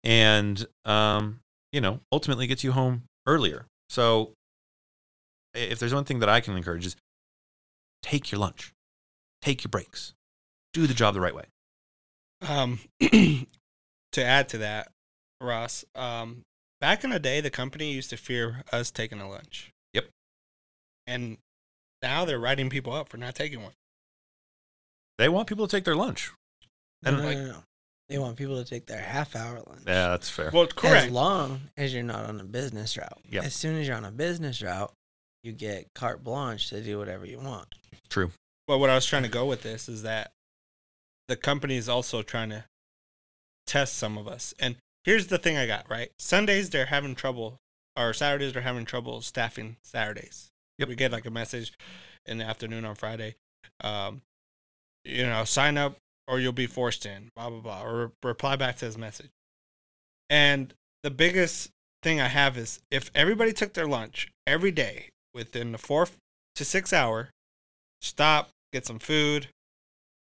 [0.04, 1.40] and um,
[1.72, 3.66] you know, ultimately gets you home earlier.
[3.88, 4.32] So
[5.54, 6.96] if there's one thing that I can encourage is
[8.02, 8.72] take your lunch,
[9.42, 10.14] take your breaks,
[10.72, 11.44] do the job the right way.
[12.46, 14.92] Um, to add to that,
[15.40, 16.42] Ross, um,
[16.80, 19.70] back in the day, the company used to fear us taking a lunch.
[19.92, 20.06] Yep.
[21.06, 21.38] And
[22.02, 23.72] now they're writing people up for not taking one.
[25.18, 26.30] They want people to take their lunch.
[27.02, 27.62] No, And no, like- no, no.
[28.08, 29.82] They want people to take their half hour lunch.
[29.84, 30.50] Yeah, that's fair.
[30.52, 31.06] Well, correct.
[31.06, 33.18] As long as you're not on a business route.
[33.28, 33.42] Yep.
[33.44, 34.92] As soon as you're on a business route,
[35.42, 37.74] you get carte blanche to do whatever you want.
[38.08, 38.30] True.
[38.68, 40.30] But what I was trying to go with this is that
[41.26, 42.64] the company is also trying to
[43.66, 44.54] test some of us.
[44.60, 46.10] And here's the thing I got, right?
[46.18, 47.60] Sundays they're having trouble
[47.96, 50.50] or Saturdays they're having trouble staffing Saturdays.
[50.78, 50.88] Yep.
[50.88, 51.72] We get like a message
[52.26, 53.36] in the afternoon on Friday.
[53.80, 54.20] Um,
[55.04, 55.96] you know, sign up
[56.28, 57.84] or you'll be forced in, blah blah blah.
[57.84, 59.30] Or reply back to his message.
[60.28, 61.70] And the biggest
[62.02, 66.08] thing I have is if everybody took their lunch every day within the four
[66.56, 67.30] to six hour,
[68.02, 69.48] stop, get some food.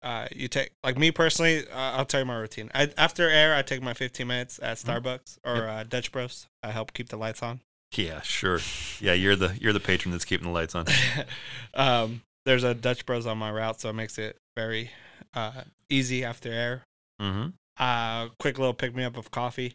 [0.05, 1.67] Uh, you take like me personally.
[1.67, 2.71] Uh, I'll tell you my routine.
[2.75, 4.85] I, after air, I take my 15 minutes at Mhm.
[5.03, 6.47] Starbucks or uh, Dutch Bros.
[6.63, 7.61] I help keep the lights on.
[7.97, 8.61] Yeah, sure.
[9.01, 10.87] Yeah, you're the you're the patron that's keeping the lights on.
[11.75, 14.91] um, there's a Dutch Bros on my route, so it makes it very
[15.33, 16.83] uh, easy after air.
[17.23, 17.49] Mm-hmm.
[17.79, 19.75] Uh, quick little pick me up of coffee.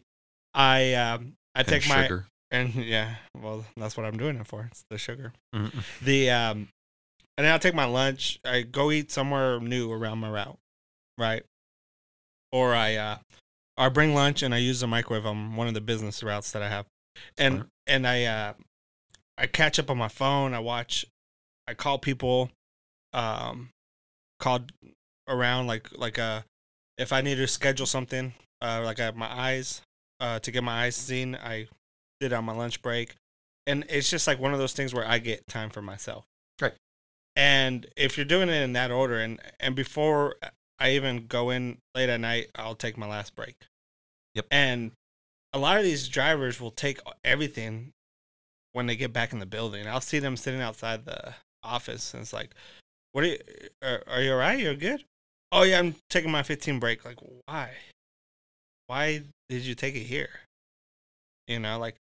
[0.54, 2.26] I um, I take my sugar.
[2.52, 4.68] and yeah, well, that's what I'm doing it for.
[4.70, 5.32] It's the sugar.
[5.54, 5.72] Mhm.
[6.02, 6.68] The um,
[7.40, 8.38] and then I'll take my lunch.
[8.44, 10.58] I go eat somewhere new around my route,
[11.16, 11.42] right?
[12.52, 13.16] Or I uh,
[13.78, 16.52] or I bring lunch and I use the microwave on one of the business routes
[16.52, 16.84] that I have,
[17.38, 17.68] and Smart.
[17.86, 18.52] and I uh,
[19.38, 20.52] I catch up on my phone.
[20.52, 21.06] I watch,
[21.66, 22.50] I call people,
[23.14, 23.70] um,
[24.38, 24.72] called
[25.26, 26.42] around like like uh,
[26.98, 29.80] if I need to schedule something uh, like I have my eyes
[30.20, 31.36] uh, to get my eyes seen.
[31.36, 31.68] I
[32.20, 33.14] did on my lunch break,
[33.66, 36.26] and it's just like one of those things where I get time for myself.
[36.60, 36.74] Right.
[37.40, 40.36] And if you're doing it in that order, and and before
[40.78, 43.56] I even go in late at night, I'll take my last break.
[44.34, 44.46] Yep.
[44.50, 44.92] And
[45.54, 47.92] a lot of these drivers will take everything
[48.72, 49.86] when they get back in the building.
[49.86, 52.50] I'll see them sitting outside the office, and it's like,
[53.12, 53.38] "What are you?
[53.82, 54.58] Are, are you alright?
[54.58, 55.04] You're good?
[55.50, 57.06] Oh yeah, I'm taking my 15 break.
[57.06, 57.70] Like, why?
[58.86, 60.40] Why did you take it here?
[61.48, 61.96] You know, like,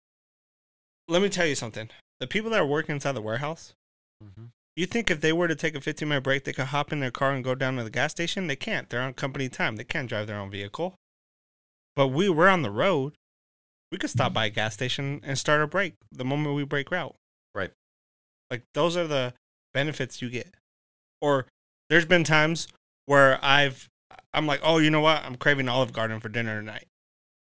[1.08, 1.90] let me tell you something.
[2.20, 3.74] The people that are working inside the warehouse,
[4.22, 4.50] Mhm.
[4.76, 7.00] You think if they were to take a 15 minute break, they could hop in
[7.00, 8.46] their car and go down to the gas station?
[8.46, 8.88] They can't.
[8.90, 9.76] They're on company time.
[9.76, 10.96] They can't drive their own vehicle.
[11.94, 13.14] But we were on the road.
[13.92, 16.90] We could stop by a gas station and start a break the moment we break
[16.90, 17.14] route.
[17.54, 17.70] Right.
[18.50, 19.34] Like those are the
[19.72, 20.54] benefits you get.
[21.20, 21.46] Or
[21.88, 22.66] there's been times
[23.06, 23.88] where I've
[24.32, 25.24] I'm like, oh, you know what?
[25.24, 26.86] I'm craving Olive Garden for dinner tonight.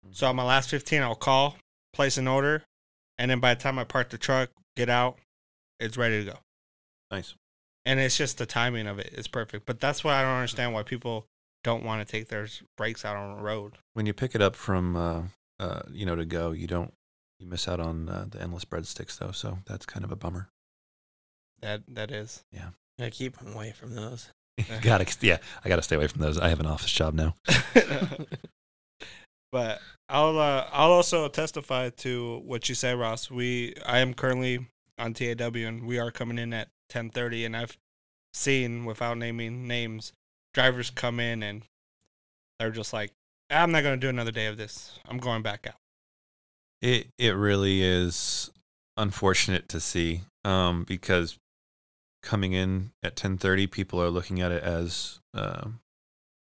[0.06, 0.16] Mm.
[0.16, 1.56] So on my last 15, I'll call,
[1.92, 2.64] place an order,
[3.18, 5.18] and then by the time I park the truck, get out,
[5.78, 6.38] it's ready to go.
[7.12, 7.34] Nice.
[7.84, 9.66] And it's just the timing of it is perfect.
[9.66, 11.26] But that's why I don't understand why people
[11.62, 13.74] don't want to take their s- breaks out on the road.
[13.92, 15.22] When you pick it up from, uh,
[15.60, 16.92] uh, you know, to go, you don't,
[17.38, 19.32] you miss out on uh, the endless breadsticks though.
[19.32, 20.48] So that's kind of a bummer.
[21.60, 22.44] That that is.
[22.50, 22.70] Yeah.
[23.00, 24.30] I keep them away from those.
[24.82, 26.38] gotta, yeah, I gotta stay away from those.
[26.38, 27.34] I have an office job now.
[29.52, 33.30] but I'll uh, I'll also testify to what you say, Ross.
[33.30, 34.66] We I am currently
[34.98, 37.76] on TAW and we are coming in at ten thirty, and I've
[38.34, 40.12] seen without naming names
[40.54, 41.62] drivers come in and
[42.58, 43.12] they're just like,
[43.50, 44.98] I'm not gonna do another day of this.
[45.08, 45.76] I'm going back out.
[46.80, 48.50] It it really is
[48.96, 51.38] unfortunate to see um, because
[52.22, 55.80] coming in at 10:30 people are looking at it as um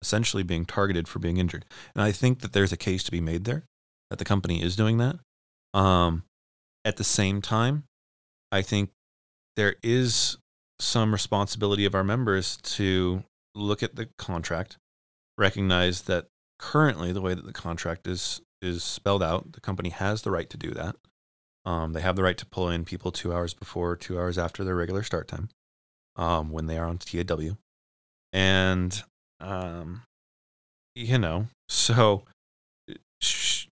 [0.02, 1.64] essentially being targeted for being injured.
[1.94, 3.64] And I think that there's a case to be made there
[4.10, 5.16] that the company is doing that.
[5.74, 6.22] Um,
[6.84, 7.84] at the same time,
[8.52, 8.90] I think
[9.56, 10.36] there is
[10.78, 14.76] some responsibility of our members to look at the contract,
[15.38, 16.26] recognize that
[16.58, 20.48] currently the way that the contract is is spelled out, the company has the right
[20.48, 20.96] to do that.
[21.64, 24.64] Um, they have the right to pull in people two hours before, two hours after
[24.64, 25.48] their regular start time,
[26.16, 27.56] um, when they are on TAW,
[28.32, 29.02] and
[29.40, 30.02] um,
[30.94, 32.24] you know, so
[33.20, 33.66] sh-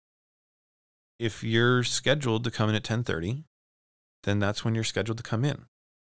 [1.20, 3.44] if you're scheduled to come in at ten thirty,
[4.24, 5.66] then that's when you're scheduled to come in.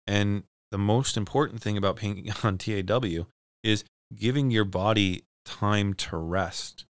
[0.07, 3.27] And the most important thing about being on TAW
[3.63, 6.85] is giving your body time to rest,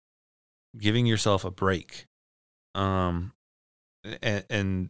[0.78, 2.06] giving yourself a break,
[2.76, 3.34] um,
[4.22, 4.90] and, and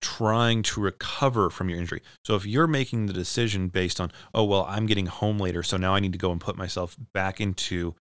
[0.00, 2.02] trying to recover from your injury.
[2.24, 5.76] So if you're making the decision based on, oh, well, I'm getting home later, so
[5.76, 7.94] now I need to go and put myself back into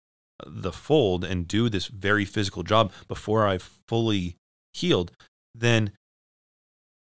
[0.44, 4.36] the fold and do this very physical job before I've fully
[4.72, 5.12] healed,
[5.54, 5.92] then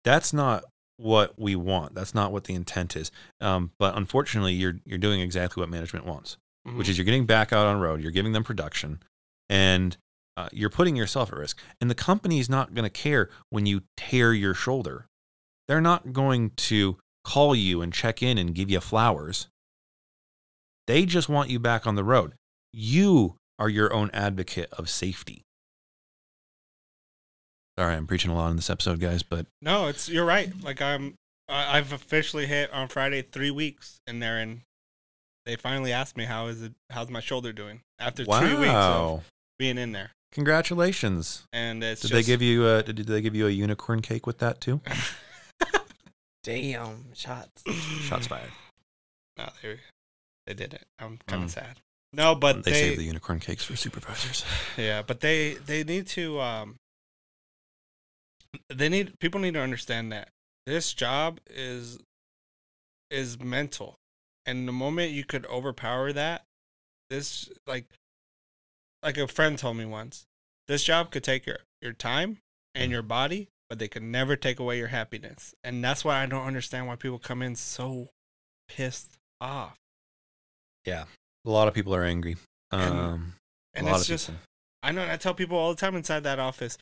[0.10, 0.63] that's not
[0.98, 1.93] what we want.
[1.93, 3.12] That's not what the intent is.
[3.39, 6.38] Um, but unfortunately, you're you're doing exactly what management wants,
[6.78, 8.02] which is you're getting back out on road.
[8.02, 9.04] You're giving them production,
[9.50, 9.95] and
[10.36, 11.60] uh, you're putting yourself at risk.
[11.80, 15.06] And the company's not going to care when you tear your shoulder.
[15.67, 19.48] They're not going to call you and check in and give you flowers.
[20.88, 22.34] They just want you back on the road.
[22.74, 25.43] You are your own advocate of safety.
[27.80, 30.52] Sorry, I'm preaching a lot in this episode, guys, but No, it's you're right.
[30.62, 31.13] Like I'm,
[31.48, 34.62] I- I've officially hit on Friday three weeks in there, and
[35.46, 39.24] they finally asked me how is it, how's my shoulder doing after three weeks of
[39.58, 41.44] being in there, Congratulations.
[41.54, 44.28] and it's Did just, they give you a, did they give you a unicorn cake
[44.28, 44.82] with that too?
[46.44, 47.63] Damn shots.
[48.02, 48.52] Shots fired.
[49.38, 49.80] No, they
[50.48, 50.84] they did it.
[51.00, 51.54] I'm kind of Mm.
[51.54, 51.80] sad.
[52.12, 54.44] No, but they, they, save the unicorn cakes for supervisors.
[54.78, 56.76] yeah, but they they need to um
[58.70, 60.30] they need people need to understand that
[60.66, 62.00] this job is
[63.10, 63.96] is mental.
[64.46, 66.44] And the moment you could overpower that,
[67.10, 67.86] this like
[69.04, 70.26] like a friend told me once,
[70.68, 72.38] this job could take your your time
[72.76, 75.54] and your body, but they could never take away your happiness.
[75.64, 78.10] And that's why I don't understand why people come in so
[78.68, 79.76] pissed off.
[80.86, 81.06] Yeah.
[81.46, 82.38] A lot of people are angry.
[82.72, 83.36] And- Um,
[83.74, 84.42] And a lot it's just people.
[84.84, 85.10] I know.
[85.10, 86.78] I tell people all the time inside that office,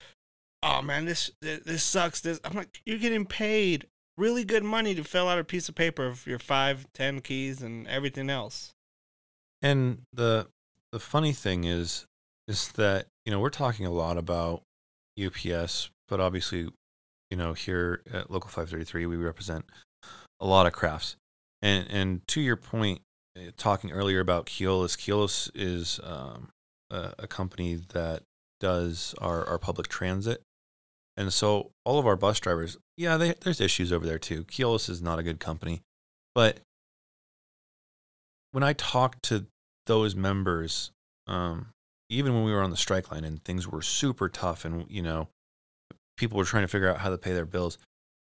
[0.63, 5.03] "Oh man, this this, sucks." This I'm like, you're getting paid really good money to
[5.03, 8.73] fill out a piece of paper of your five, ten keys and everything else.
[9.61, 10.47] And the
[10.91, 12.05] the funny thing is
[12.47, 14.63] is that you know we're talking a lot about
[15.23, 16.69] UPS, but obviously,
[17.29, 19.65] you know here at Local 533 we represent
[20.39, 21.15] a lot of crafts.
[21.61, 23.01] And and to your point,
[23.37, 26.49] uh, talking earlier about Keolis, Keolis is um,
[26.91, 28.23] a, a company that
[28.59, 30.41] does our, our public transit.
[31.17, 34.43] And so all of our bus drivers, yeah, they, there's issues over there too.
[34.43, 35.81] Keolis is not a good company.
[36.35, 36.59] But
[38.51, 39.47] when I talked to
[39.87, 40.91] those members,
[41.25, 41.69] um,
[42.09, 45.01] even when we were on the strike line and things were super tough and, you
[45.01, 45.27] know,
[46.17, 47.79] people were trying to figure out how to pay their bills,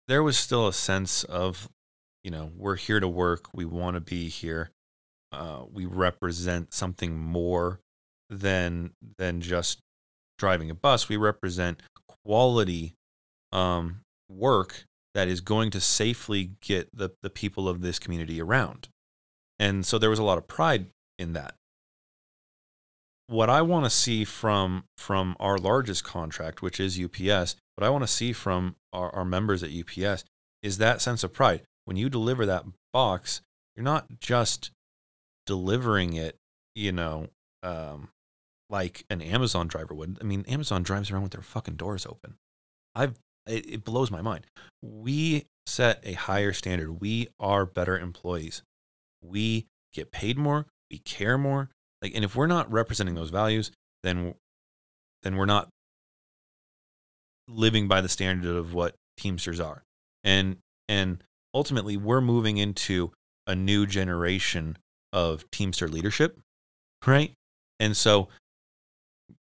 [0.06, 1.68] there was still a sense of,
[2.22, 3.48] you know, we're here to work.
[3.52, 4.70] We want to be here.
[5.32, 7.80] Uh, we represent something more
[8.30, 9.80] than than just
[10.38, 11.08] driving a bus.
[11.08, 11.80] We represent
[12.24, 12.94] quality
[13.52, 14.84] um, work
[15.14, 18.88] that is going to safely get the, the people of this community around.
[19.58, 20.86] And so there was a lot of pride
[21.18, 21.54] in that.
[23.26, 27.88] What I want to see from from our largest contract, which is UPS, what I
[27.88, 30.24] want to see from our, our members at UPS
[30.62, 31.62] is that sense of pride.
[31.84, 33.40] When you deliver that box,
[33.74, 34.70] you're not just
[35.46, 36.36] delivering it,
[36.74, 37.28] you know,
[37.62, 38.08] um,
[38.74, 40.18] like an Amazon driver would.
[40.20, 42.34] I mean, Amazon drives around with their fucking doors open.
[42.92, 43.14] I've
[43.46, 44.46] it, it blows my mind.
[44.82, 47.00] We set a higher standard.
[47.00, 48.62] We are better employees.
[49.22, 50.66] We get paid more.
[50.90, 51.70] We care more.
[52.02, 53.70] Like, and if we're not representing those values,
[54.02, 54.34] then
[55.22, 55.68] then we're not
[57.46, 59.84] living by the standard of what Teamsters are.
[60.24, 60.56] And
[60.88, 61.22] and
[61.54, 63.12] ultimately, we're moving into
[63.46, 64.78] a new generation
[65.12, 66.40] of Teamster leadership,
[67.06, 67.34] right?
[67.78, 68.28] And so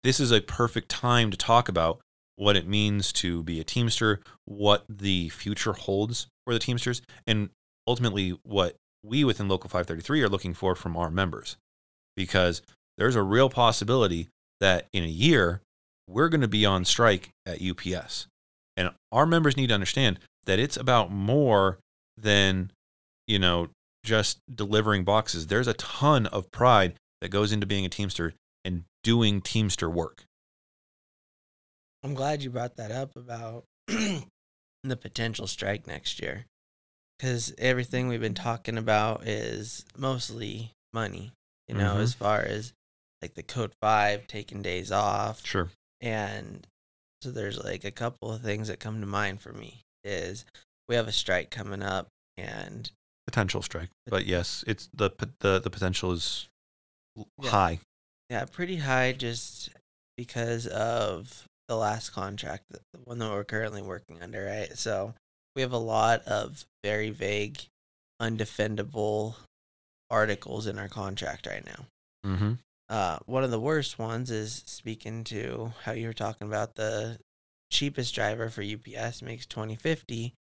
[0.06, 1.98] this is a perfect time to talk about
[2.36, 7.50] what it means to be a Teamster, what the future holds for the Teamsters, and
[7.88, 11.56] ultimately what we within Local 533 are looking for from our members.
[12.14, 12.62] Because
[12.96, 14.28] there's a real possibility
[14.60, 15.60] that in a year,
[16.08, 18.28] we're going to be on strike at UPS.
[18.76, 21.78] And our members need to understand that it's about more
[22.16, 22.70] than,
[23.26, 23.70] you know,
[24.04, 25.48] just delivering boxes.
[25.48, 28.34] There's a ton of pride that goes into being a Teamster
[29.06, 30.24] doing Teamster work.
[32.02, 36.46] I'm glad you brought that up about the potential strike next year.
[37.16, 41.30] Because everything we've been talking about is mostly money,
[41.68, 42.00] you know, Mhm.
[42.02, 42.72] as far as
[43.22, 45.46] like the code five, taking days off.
[45.46, 45.70] Sure.
[46.00, 46.66] And
[47.22, 50.44] so there's like a couple of things that come to mind for me is
[50.88, 52.90] we have a strike coming up and
[53.24, 53.90] Potential strike.
[54.08, 56.48] But yes, it's the the the potential is
[57.16, 57.50] Yeah.
[57.50, 57.78] high.
[58.30, 59.70] Yeah, pretty high just
[60.16, 64.76] because of the last contract, the one that we're currently working under, right?
[64.76, 65.14] So
[65.54, 67.60] we have a lot of very vague,
[68.20, 69.34] undefendable
[70.10, 71.86] articles in our contract right now.
[72.24, 72.52] Mm-hmm.
[72.88, 77.18] Uh, one of the worst ones is speaking to how you were talking about the
[77.72, 80.34] cheapest driver for UPS makes twenty fifty,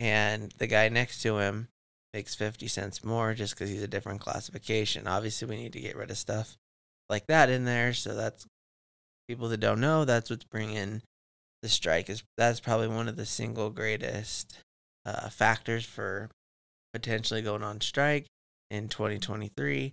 [0.00, 1.68] and the guy next to him
[2.12, 5.06] makes fifty cents more just because he's a different classification.
[5.06, 6.56] Obviously, we need to get rid of stuff
[7.08, 7.92] like that in there.
[7.92, 8.46] So that's
[9.28, 10.04] people that don't know.
[10.04, 11.02] That's what's bringing
[11.62, 12.08] the strike.
[12.10, 14.58] Is that's probably one of the single greatest
[15.04, 16.30] uh, factors for
[16.92, 18.26] potentially going on strike
[18.70, 19.92] in 2023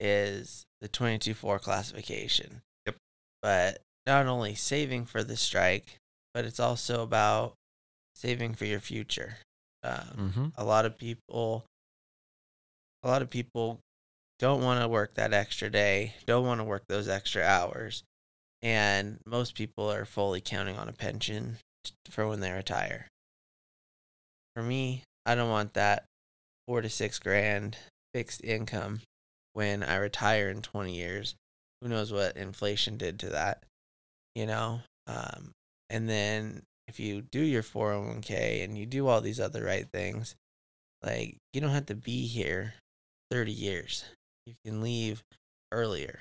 [0.00, 2.62] is the 22-4 classification.
[2.86, 2.96] Yep.
[3.42, 5.96] But not only saving for the strike,
[6.32, 7.54] but it's also about
[8.14, 9.36] saving for your future.
[9.82, 10.46] Um, Mm-hmm.
[10.56, 11.64] a lot of people
[13.02, 13.80] a lot of people
[14.38, 18.02] don't want to work that extra day don't want to work those extra hours.
[18.62, 21.58] And most people are fully counting on a pension
[22.10, 23.08] for when they retire.
[24.54, 26.04] For me i don't want that
[26.66, 27.76] four to six grand
[28.12, 29.00] fixed income
[29.52, 31.34] when i retire in 20 years.
[31.80, 33.64] Who knows what inflation did to that
[34.34, 34.80] you know?
[35.06, 35.52] Um,
[35.90, 40.34] and then if you do your 401k and you do all these other right things
[41.02, 42.74] like you don't have to be here
[43.30, 44.04] 30 years
[44.46, 45.22] you can leave
[45.72, 46.20] earlier.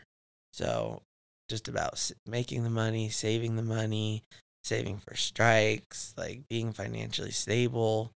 [0.51, 1.01] So
[1.49, 4.23] just about making the money saving the money
[4.63, 8.11] saving for strikes like being financially stable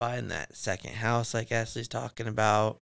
[0.00, 2.78] buying that second house like Ashley's talking about.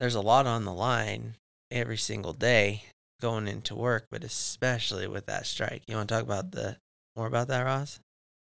[0.00, 1.34] There's a lot on the line
[1.70, 2.84] every single day
[3.20, 5.82] going into work but especially with that strike.
[5.86, 6.76] You want to talk about the
[7.16, 8.00] more about that ross?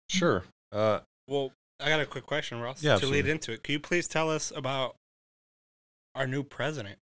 [0.09, 0.43] Sure.
[0.71, 2.83] Uh, Well, I got a quick question, Ross.
[2.83, 4.95] Yeah, to lead into it, can you please tell us about
[6.15, 6.97] our new president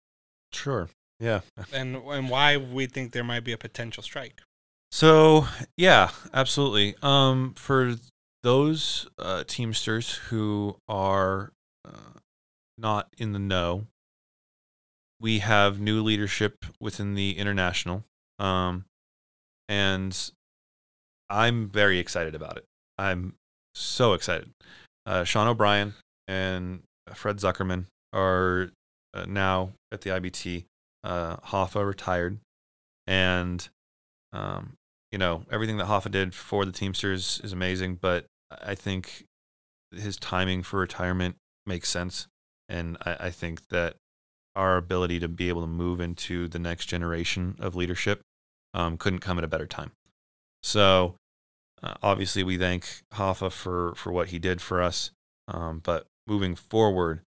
[0.56, 0.88] sure.
[1.20, 1.40] Yeah.
[1.72, 4.40] and and why we think there might be a potential strike?
[4.90, 5.46] So
[5.76, 6.94] yeah, absolutely.
[7.02, 7.94] Um, for
[8.42, 11.52] those uh, Teamsters who are
[11.84, 12.18] uh,
[12.78, 13.86] not in the know,
[15.20, 18.04] we have new leadership within the international,
[18.38, 18.84] um,
[19.68, 20.30] and
[21.30, 22.64] I'm very excited about it.
[22.98, 23.34] I'm
[23.74, 24.50] so excited.
[25.06, 25.94] Uh, Sean O'Brien
[26.28, 26.82] and
[27.14, 28.70] Fred Zuckerman are
[29.26, 30.64] now at the IBT.
[31.04, 32.38] Uh, Hoffa retired.
[33.06, 33.68] and
[34.32, 34.74] um,
[35.12, 37.98] you know everything that Hoffa did for the Teamsters is amazing.
[38.00, 39.24] But I think
[39.92, 42.26] his timing for retirement makes sense,
[42.68, 43.96] and I, I think that
[44.54, 48.22] our ability to be able to move into the next generation of leadership
[48.74, 49.92] um, couldn't come at a better time.
[50.62, 51.14] So
[51.82, 55.10] uh, obviously, we thank Hoffa for for what he did for us.
[55.48, 57.20] Um, but moving forward,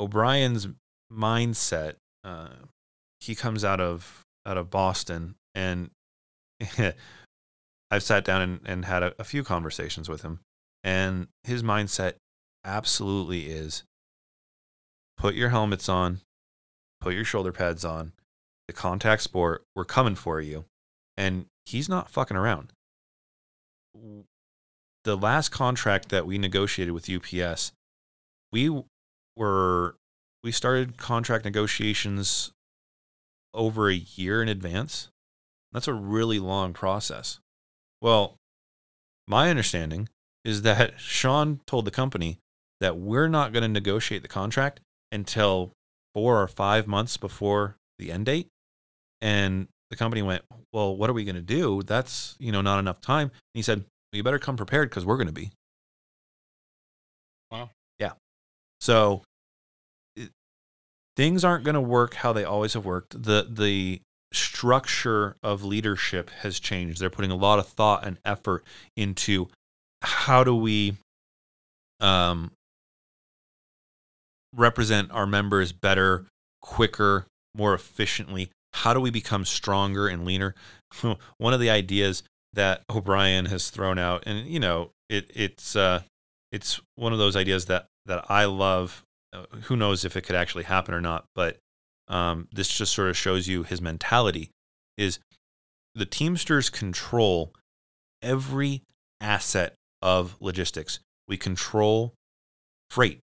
[0.00, 0.68] O'Brien's
[1.12, 1.94] mindset.
[2.24, 2.48] Uh,
[3.20, 5.90] he comes out of out of Boston, and
[7.90, 10.40] I've sat down and, and had a, a few conversations with him,
[10.82, 12.14] and his mindset
[12.64, 13.84] absolutely is
[15.16, 16.20] put your helmets on,
[17.00, 18.12] put your shoulder pads on,
[18.66, 20.64] the contact sport, we're coming for you.
[21.16, 22.72] And he's not fucking around.
[25.04, 27.72] The last contract that we negotiated with UPS,
[28.50, 28.82] we
[29.36, 29.96] were
[30.42, 32.52] we started contract negotiations
[33.54, 35.08] over a year in advance.
[35.72, 37.38] That's a really long process.
[38.00, 38.36] Well,
[39.28, 40.08] my understanding
[40.44, 42.38] is that Sean told the company
[42.80, 44.80] that we're not going to negotiate the contract
[45.12, 45.72] until
[46.14, 48.48] four or five months before the end date.
[49.20, 51.82] And the company went, Well, what are we going to do?
[51.82, 53.28] That's, you know, not enough time.
[53.28, 55.52] And he said, well, You better come prepared because we're going to be.
[58.82, 59.22] So
[60.16, 60.30] it,
[61.16, 63.22] things aren't going to work how they always have worked.
[63.22, 64.02] The, the,
[64.34, 66.98] structure of leadership has changed.
[66.98, 68.64] They're putting a lot of thought and effort
[68.96, 69.48] into
[70.00, 70.94] how do we
[72.00, 72.50] um,
[74.54, 76.24] represent our members better,
[76.62, 78.50] quicker, more efficiently?
[78.72, 80.54] How do we become stronger and leaner?
[81.36, 82.22] One of the ideas
[82.54, 86.02] that O'Brien has thrown out, and you know, it, it's uh,
[86.52, 89.02] it's one of those ideas that that I love.
[89.32, 91.24] Uh, who knows if it could actually happen or not?
[91.34, 91.56] But
[92.06, 94.50] um, this just sort of shows you his mentality.
[94.98, 95.18] Is
[95.94, 97.54] the Teamsters control
[98.20, 98.82] every
[99.20, 101.00] asset of logistics.
[101.26, 102.12] We control
[102.90, 103.20] freight.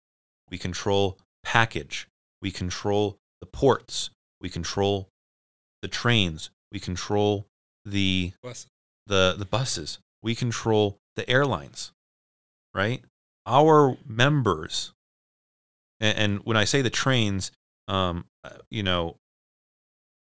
[0.50, 2.06] We control package.
[2.40, 4.10] We control the ports.
[4.40, 5.08] We control
[5.82, 6.50] the trains.
[6.70, 7.46] We control
[7.84, 8.66] the Buses.
[9.06, 9.98] the the buses.
[10.22, 11.92] We control the airlines.
[12.74, 13.02] Right?
[13.46, 14.92] Our members
[16.00, 17.50] and, and when I say the trains,
[17.88, 19.16] um, uh, you know,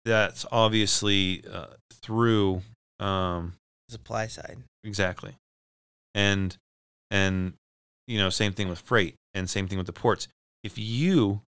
[0.04, 2.62] that's obviously uh, through
[3.00, 3.54] um,
[3.88, 4.58] Supply side.
[4.84, 5.34] exactly,
[6.14, 6.56] and
[7.10, 7.54] and
[8.06, 10.28] you know, same thing with freight, and same thing with the ports.
[10.62, 11.42] If you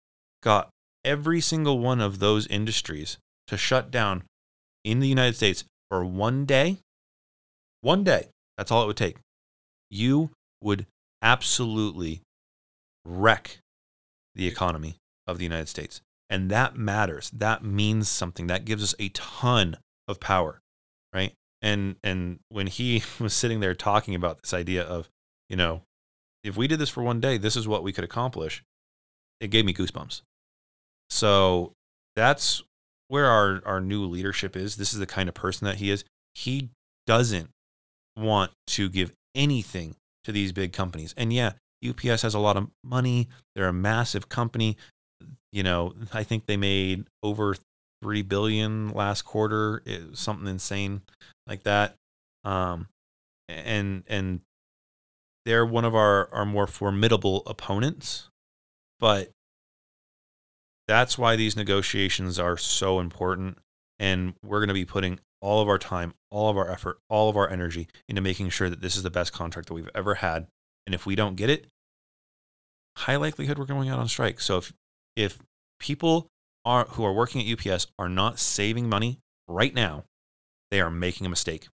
[0.42, 0.68] got
[1.04, 3.18] every single one of those industries
[3.48, 4.24] to shut down
[4.84, 6.78] in the United States for one day,
[7.80, 9.16] one day, that's all it would take.
[9.90, 10.30] You
[10.62, 10.86] would
[11.24, 12.20] absolutely
[13.04, 13.58] wreck
[14.34, 14.96] the economy
[15.26, 16.00] of the United States.
[16.30, 17.30] And that matters.
[17.30, 18.46] That means something.
[18.46, 20.60] That gives us a ton of power,
[21.12, 21.32] right?
[21.62, 25.08] And and when he was sitting there talking about this idea of,
[25.48, 25.82] you know,
[26.44, 28.62] if we did this for one day, this is what we could accomplish.
[29.40, 30.22] It gave me goosebumps.
[31.10, 31.72] So
[32.16, 32.62] that's
[33.08, 34.76] where our, our new leadership is.
[34.76, 36.04] This is the kind of person that he is.
[36.34, 36.70] He
[37.06, 37.50] doesn't
[38.16, 41.14] want to give anything to these big companies.
[41.16, 41.52] And yeah,
[41.86, 43.28] UPS has a lot of money.
[43.54, 44.76] They're a massive company.
[45.52, 47.56] You know, I think they made over
[48.02, 51.02] 3 billion last quarter, it, something insane
[51.46, 51.94] like that.
[52.44, 52.88] Um,
[53.48, 54.40] and and
[55.44, 58.28] they're one of our, our more formidable opponents.
[59.00, 59.30] But
[60.88, 63.58] that's why these negotiations are so important.
[63.98, 67.28] And we're going to be putting all of our time, all of our effort, all
[67.28, 70.14] of our energy into making sure that this is the best contract that we've ever
[70.16, 70.46] had.
[70.86, 71.66] And if we don't get it,
[72.96, 74.40] high likelihood we're going out on strike.
[74.40, 74.72] So if
[75.14, 75.38] if
[75.78, 76.28] people
[76.64, 80.04] are who are working at UPS are not saving money right now,
[80.70, 81.68] they are making a mistake.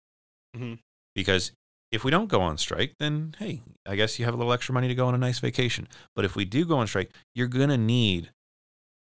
[0.57, 0.81] Mhm.
[1.15, 1.53] Because
[1.93, 4.75] if we don't go on strike, then hey, I guess you have a little extra
[4.75, 5.87] money to go on a nice vacation.
[6.17, 8.33] But if we do go on strike, you're gonna need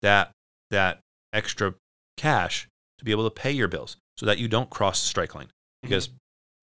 [0.04, 0.32] that
[0.70, 1.00] that
[1.32, 1.74] extra
[2.18, 2.68] cash
[3.00, 5.50] to be able to pay your bills so that you don't cross the strike line.
[5.82, 6.10] Because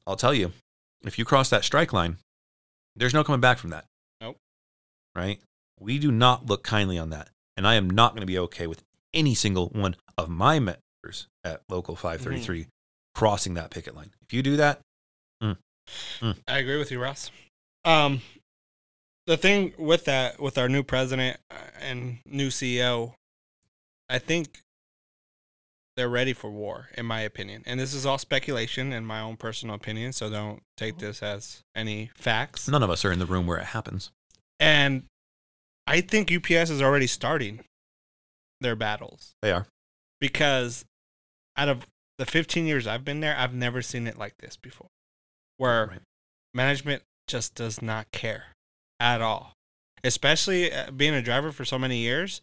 [0.07, 0.53] I'll tell you,
[1.05, 2.17] if you cross that strike line,
[2.97, 3.85] there's no coming back from that.
[4.21, 4.37] Nope.
[5.15, 5.41] Right?
[5.79, 7.29] We do not look kindly on that.
[7.57, 8.83] And I am not going to be okay with
[9.13, 12.67] any single one of my members at Local 533
[13.15, 14.11] crossing that picket line.
[14.23, 14.81] If you do that,
[16.47, 17.31] I agree with you, Ross.
[17.85, 18.23] Um,
[19.27, 23.15] the thing with that, with our new president uh, and new CEO,
[24.09, 24.63] I think
[25.97, 27.63] they're ready for war, in my opinion.
[27.67, 31.61] And this is all speculation and my own personal opinion, so don't take this as
[31.75, 32.69] any facts.
[32.69, 34.11] none of us are in the room where it happens.
[34.59, 35.05] And
[35.87, 37.65] I think UPS is already starting
[38.61, 39.67] their battles They are.
[40.21, 40.85] because
[41.57, 41.87] out of
[42.19, 44.89] the 15 years I've been there, I've never seen it like this before,
[45.57, 46.01] where Right.
[46.55, 48.45] management just does not care
[49.01, 49.55] at all.
[50.05, 52.41] Especially uh, being a driver for so many years,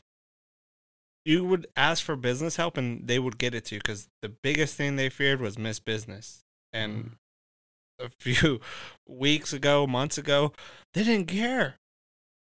[1.27, 4.29] you would ask for business help and they would get it to you because the
[4.29, 6.45] biggest thing they feared was missed business.
[6.71, 7.11] And mm.
[8.05, 8.61] a few
[9.05, 10.53] weeks ago, months ago,
[10.93, 11.75] they didn't care.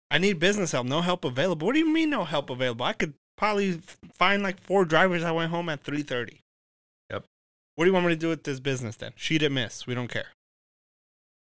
[0.10, 0.88] I need business help.
[0.88, 1.68] No help available.
[1.68, 2.86] What do you mean no help available?
[2.86, 3.82] I could probably
[4.14, 5.24] find like four drivers.
[5.24, 6.40] I went home at three thirty.
[7.10, 7.26] Yep.
[7.76, 9.12] What do you want me to do with this business then?
[9.16, 9.86] She didn't miss.
[9.86, 10.28] We don't care.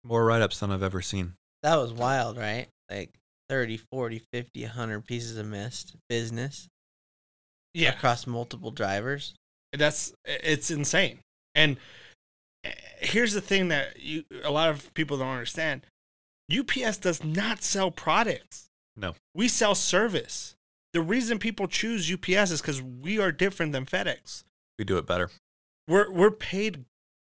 [0.03, 1.34] More write ups than I've ever seen.
[1.61, 2.67] That was wild, right?
[2.89, 3.11] Like
[3.49, 6.67] 30, 40, 50, 100 pieces of missed business
[7.76, 9.34] across multiple drivers.
[9.71, 11.19] that's it's insane.
[11.55, 11.78] And
[12.63, 15.86] eh, here's the thing that you a lot of people don't understand.
[16.51, 18.67] UPS does not sell products.
[18.95, 19.15] No.
[19.34, 20.55] We sell service.
[20.93, 24.43] The reason people choose UPS is cuz we are different than FedEx.
[24.78, 25.32] We do it better.
[25.88, 26.86] We're we're paid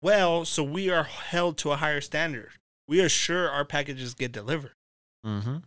[0.01, 2.53] well, so we are held to a higher standard.
[2.87, 4.73] We are sure our packages get delivered.
[5.27, 5.59] Mm-hmm.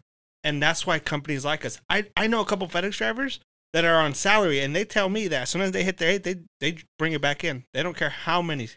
[0.43, 1.79] And that's why companies like us.
[1.89, 3.39] I, I know a couple FedEx drivers
[3.73, 6.09] that are on salary and they tell me that as soon as they hit their
[6.11, 7.63] eight, they they bring it back in.
[7.73, 8.69] They don't care how many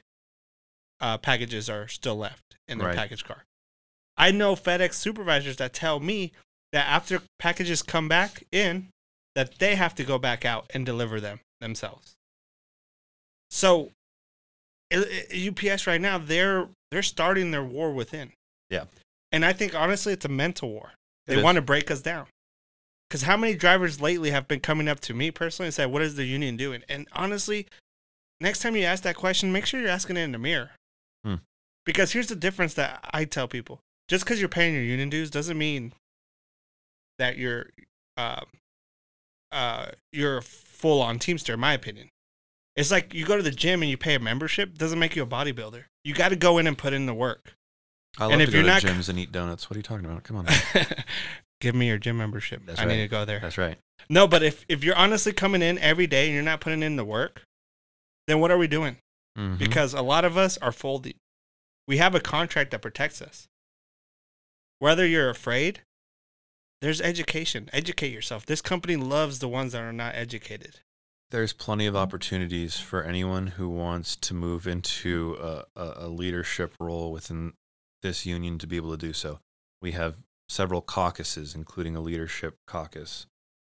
[1.01, 2.97] uh, packages are still left in their Right.
[2.97, 3.45] package car.
[4.17, 6.33] I know FedEx supervisors that tell me
[6.73, 8.89] that after packages come back in,
[9.35, 12.15] that they have to go back out and deliver them themselves.
[13.51, 13.91] So,
[14.93, 18.33] UPS right now they're they're starting their war within.
[18.71, 18.85] Yeah.
[19.33, 20.93] and I think honestly it's a mental war.
[21.27, 22.27] They want to break us down.
[23.15, 26.03] Because how many drivers lately have been coming up to me personally and said, "What
[26.03, 27.69] is the union doing?" And honestly,
[28.41, 30.73] next time you ask that question, make sure you're asking it in the mirror.
[31.25, 31.37] Hmm.
[31.87, 35.31] Because here's the difference that I tell people: just because you're paying your union dues
[35.31, 35.93] doesn't mean
[37.21, 37.67] that you're
[38.17, 38.41] uh,
[39.53, 41.55] uh, you're a full on teamster.
[41.55, 42.09] In my opinion,
[42.75, 45.23] it's like you go to the gym and you pay a membership doesn't make you
[45.23, 45.85] a bodybuilder.
[46.03, 47.55] You got to go in and put in the work.
[48.19, 49.71] I love And to if go you're to not- gyms and eat donuts.
[49.71, 50.25] What are you talking about?
[50.25, 50.47] Come on.
[51.61, 52.63] Give me your gym membership.
[52.67, 52.97] That's I right.
[52.97, 53.41] need to go there.
[53.41, 53.79] That's right.
[54.11, 56.97] No, but if if you're honestly coming in every day and you're not putting in
[56.97, 57.43] the work,
[58.27, 58.97] then what are we doing?
[59.39, 59.59] Mhm.
[59.59, 61.15] Because a lot of us are folding.
[61.89, 63.47] We have a contract that protects us.
[64.79, 65.81] Whether you're afraid,
[66.81, 67.71] there's education.
[67.73, 68.45] Educate yourself.
[68.45, 70.81] This company loves the ones that are not educated.
[71.31, 77.11] there's plenty of opportunities for anyone who wants to move into a, a leadership role
[77.11, 77.55] within
[78.03, 79.41] this union to be able to do so.
[79.83, 80.19] We have
[80.49, 83.27] several caucuses, including a leadership caucus.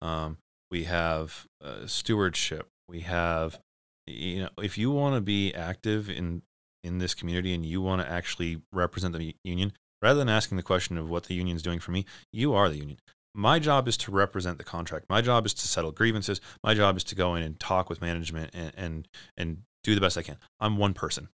[0.01, 0.37] Um,
[0.71, 2.67] we have uh, stewardship.
[2.87, 3.59] We have,
[4.07, 6.43] you know, if you want to be active in
[6.83, 10.63] in this community and you want to actually represent the union, rather than asking the
[10.63, 12.97] question of what the union's doing for me, you are the union.
[13.35, 15.05] My job is to represent the contract.
[15.09, 16.41] My job is to settle grievances.
[16.63, 19.07] My job is to go in and talk with management and and,
[19.37, 20.37] and do the best I can.
[20.59, 21.29] I'm one person,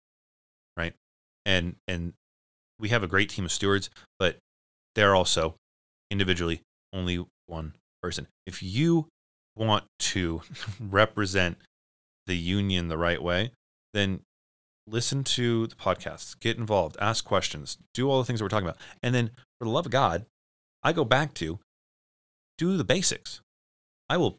[0.76, 0.94] right?
[1.44, 2.14] And and
[2.78, 4.38] we have a great team of stewards, but
[4.94, 5.54] they're also
[6.10, 6.62] individually
[6.92, 8.28] only one person.
[8.46, 9.08] If you
[9.56, 10.42] want to
[10.80, 11.58] represent
[12.26, 13.52] the union the right way,
[13.92, 14.20] then
[14.86, 18.66] listen to the podcasts, get involved, ask questions, do all the things that we're talking
[18.66, 18.80] about.
[19.02, 20.26] And then for the love of God,
[20.82, 21.58] I go back to
[22.58, 23.40] do the basics.
[24.08, 24.38] I will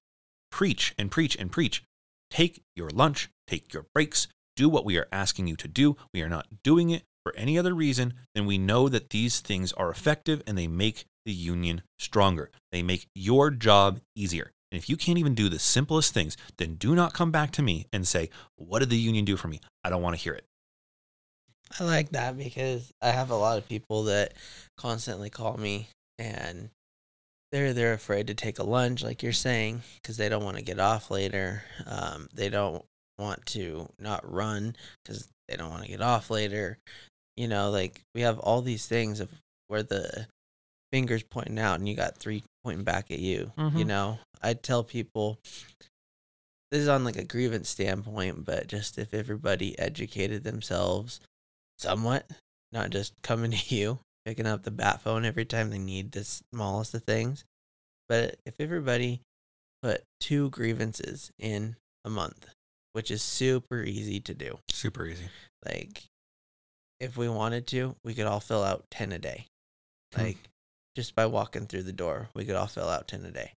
[0.52, 1.84] preach and preach and preach.
[2.30, 5.96] Take your lunch, take your breaks, do what we are asking you to do.
[6.14, 9.72] We are not doing it for any other reason than we know that these things
[9.74, 12.52] are effective and they make the union stronger.
[12.72, 14.52] They make your job easier.
[14.72, 17.62] And if you can't even do the simplest things, then do not come back to
[17.62, 19.60] me and say, What did the union do for me?
[19.84, 20.46] I don't want to hear it.
[21.80, 24.34] I like that because I have a lot of people that
[24.78, 26.70] constantly call me and
[27.52, 30.64] they're they're afraid to take a lunch, like you're saying, because they don't want to
[30.64, 31.64] get off later.
[31.86, 32.84] Um, they don't
[33.20, 36.80] want to not run because they don't want to get off later.
[37.36, 39.30] You know, like we have all these things of
[39.68, 40.28] where the
[40.92, 43.52] fingers pointing out, and you got three pointing back at you.
[43.58, 43.88] You Mhm.
[43.88, 45.40] know, I tell people
[46.72, 51.20] this is on like a grievance standpoint, but just if everybody educated themselves
[51.78, 52.30] somewhat,
[52.72, 56.24] not just coming to you, picking up the bat phone every time they need the
[56.24, 57.44] smallest of things.
[58.10, 59.22] But if everybody
[59.82, 61.76] put two grievances in
[62.06, 62.48] a month,
[62.94, 65.30] which is super easy to do, Super easy.
[65.66, 66.04] like
[67.04, 69.48] if we wanted to, we could all fill out 10 a day.
[70.14, 70.22] Hmm.
[70.22, 70.38] Like
[70.96, 73.52] just by walking through the door, we could all fill out 10 a day.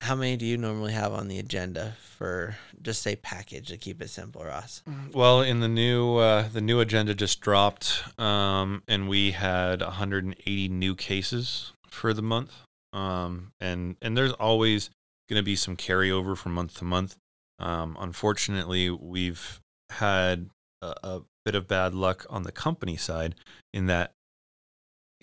[0.00, 4.02] How many do you normally have on the agenda for just say package to keep
[4.02, 4.82] it simple, Ross?
[5.12, 10.68] Well, in the new uh, the new agenda just dropped, um, and we had 180
[10.68, 12.52] new cases for the month.
[12.92, 14.90] Um, and and there's always
[15.30, 17.16] going to be some carryover from month to month.
[17.58, 19.60] Um, unfortunately, we've
[19.90, 20.50] had
[20.82, 23.34] a, a bit of bad luck on the company side
[23.72, 24.12] in that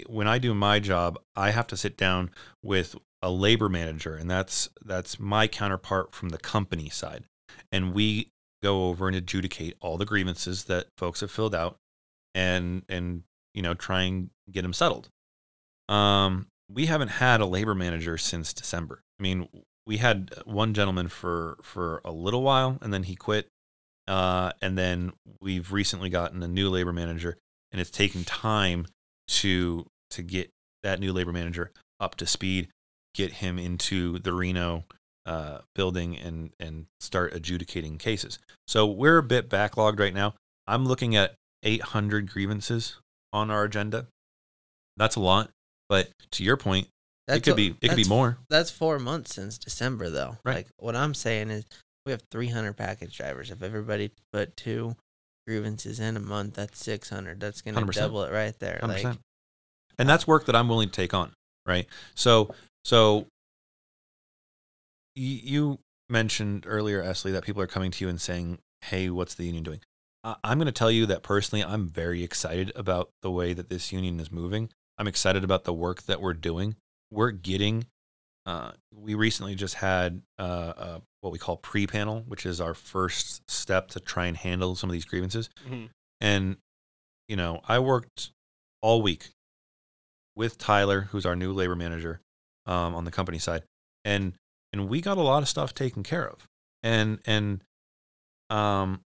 [0.07, 2.32] when I do my job, I have to sit down
[2.63, 7.24] with a labor manager, and that's that's my counterpart from the company side,
[7.72, 8.30] and we
[8.63, 11.78] go over and adjudicate all the grievances that folks have filled out,
[12.34, 15.09] and and you know try and get them settled.
[15.89, 19.01] Um, we haven't had a labor manager since December.
[19.19, 19.49] I mean,
[19.86, 23.47] we had one gentleman for for a little while, and then he quit.
[24.08, 27.38] Uh, and then we've recently gotten a new labor manager,
[27.72, 28.88] and it's taken time
[29.28, 30.49] to to get
[30.84, 32.68] that new labor manager up to speed,
[33.14, 34.86] get him into the Reno
[35.26, 38.39] uh, building, and and start adjudicating cases.
[38.68, 40.34] So we're a bit backlogged right now.
[40.68, 42.97] I'm looking at 800 grievances
[43.34, 44.08] on our agenda.
[44.97, 45.49] That's a lot,
[45.89, 46.88] but to your point,
[47.28, 48.38] That's it could a- be it could be more.
[48.49, 50.38] That's four months since December, though.
[50.43, 50.58] Right.
[50.58, 51.66] Like what I'm saying is,
[52.06, 53.52] we have 300 package drivers.
[53.52, 54.95] If everybody put two
[55.47, 57.39] grievances in a month, that's 600.
[57.39, 58.80] That's gonna double it right there.
[58.82, 59.18] Hundred Like.
[59.97, 61.34] And that's work that I'm willing to take on,
[61.66, 61.86] right?
[62.16, 63.28] So, so
[65.16, 65.80] you
[66.10, 69.64] mentioned earlier, Esley, that people are coming to you and saying, "Hey, what's the union
[69.64, 69.82] doing?"
[70.24, 73.91] I'm going to tell you that personally, I'm very excited about the way that this
[73.91, 74.70] union is moving.
[74.97, 76.76] I'm excited about the work that we're doing.
[77.10, 77.88] We're getting.
[78.45, 83.49] Uh, we recently just had uh, uh, what we call pre-panel, which is our first
[83.49, 85.49] step to try and handle some of these grievances.
[85.67, 85.89] Mhm.
[86.19, 86.57] And,
[87.27, 88.31] you know, I worked
[88.81, 89.29] all week
[90.35, 92.21] with Tyler, who's our new labor manager
[92.65, 93.63] um, on the company side,
[94.03, 94.33] and
[94.73, 96.47] and we got a lot of stuff taken care of.
[96.81, 97.63] And and
[98.49, 99.01] um,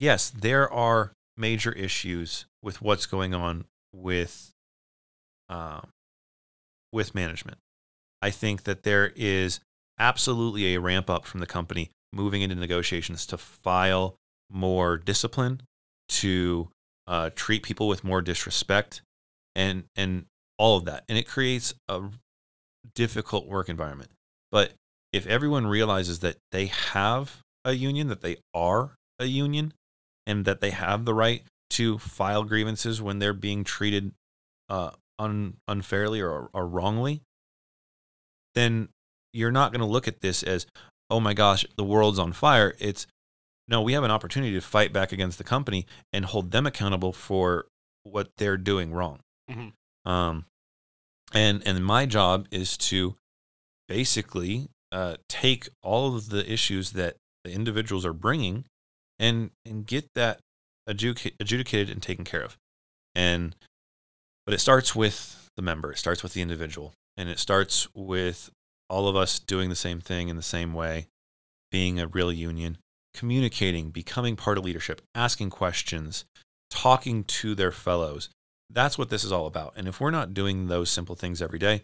[0.00, 4.52] yes, there are major issues with what's going on with
[5.48, 5.90] um,
[6.92, 7.58] with management.
[8.22, 9.60] I think that there is
[9.98, 14.16] absolutely a ramp up from the company moving into negotiations to file
[14.50, 15.62] more discipline,
[16.08, 16.68] to
[17.06, 19.02] uh, treat people with more disrespect,
[19.56, 20.26] and and
[20.58, 22.02] all of that, and it creates a
[22.94, 24.10] difficult work environment.
[24.50, 24.72] But
[25.12, 29.74] if everyone realizes that they have a union, that they are a union,
[30.26, 34.12] and that they have the right to file grievances when they're being treated
[34.68, 37.22] uh, un- unfairly or, or wrongly,
[38.54, 38.88] then
[39.32, 40.66] you're not going to look at this as,
[41.10, 42.74] oh my gosh, the world's on fire.
[42.78, 43.06] It's
[43.68, 47.12] no, we have an opportunity to fight back against the company and hold them accountable
[47.12, 47.66] for
[48.02, 49.20] what they're doing wrong.
[49.50, 49.72] Mhm.
[50.04, 50.46] Um,
[51.32, 53.16] and and my job is to
[53.88, 58.64] basically uh, take all of the issues that the individuals are bringing
[59.18, 60.40] and and get that
[60.88, 62.56] adjudica- adjudicated and taken care of.
[63.14, 63.54] And
[64.44, 65.92] but it starts with the member.
[65.92, 68.50] It starts with the individual, and it starts with
[68.88, 71.06] all of us doing the same thing in the same way,
[71.70, 72.78] being a real union,
[73.14, 76.24] communicating, becoming part of leadership, asking questions,
[76.70, 78.28] talking to their fellows.
[78.70, 79.74] That's what this is all about.
[79.76, 81.82] And if we're not doing those simple things every day,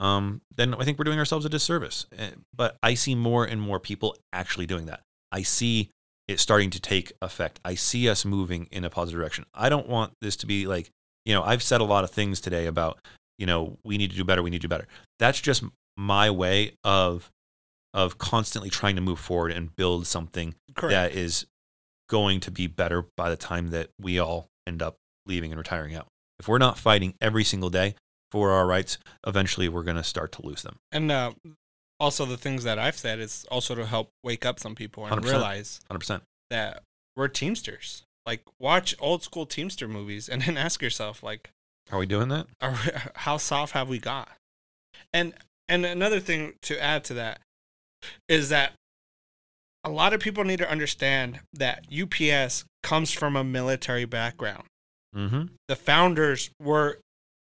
[0.00, 2.06] um, then I think we're doing ourselves a disservice.
[2.16, 5.00] Eh, But I see more and more people actually doing that.
[5.30, 5.90] I see
[6.26, 7.60] it starting to take effect.
[7.64, 9.44] I see us moving in a positive direction.
[9.54, 10.90] I don't want this to be like,
[11.24, 12.98] you know, I've said a lot of things today about,
[13.38, 14.88] you know, we need to do better, we need to do better.
[15.18, 15.64] That's just
[15.96, 17.30] my way of
[17.92, 20.90] of constantly trying to move forward and build something Correct.
[20.90, 21.46] that is
[22.08, 25.94] going to be better by the time that we all end up leaving and retiring
[25.94, 26.08] out.
[26.40, 27.94] If we're not fighting every single day
[28.32, 30.78] for our rights, eventually we're going to start to lose them.
[30.90, 31.32] And uh,
[32.00, 35.22] also the things that I've said is also to help wake up some people and
[35.22, 35.24] 100%.
[35.24, 36.22] realize 100%.
[36.50, 36.82] that
[37.16, 38.02] we're Teamsters.
[38.26, 41.50] Like watch old school Teamster movies and then ask yourself like,
[41.90, 42.46] Are we doing that?
[42.60, 42.78] are,
[43.14, 44.28] how soft have we got?
[45.12, 45.34] And
[45.68, 47.40] and another thing to add to that
[48.28, 48.72] is that
[49.82, 54.64] a lot of people need to understand that UPS comes from a military background.
[55.14, 55.44] Mm-hmm.
[55.68, 57.00] The founders were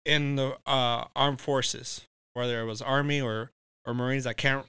[0.05, 2.01] in the uh, armed forces,
[2.34, 3.51] whether it was army or
[3.86, 4.25] or marines.
[4.25, 4.65] I can't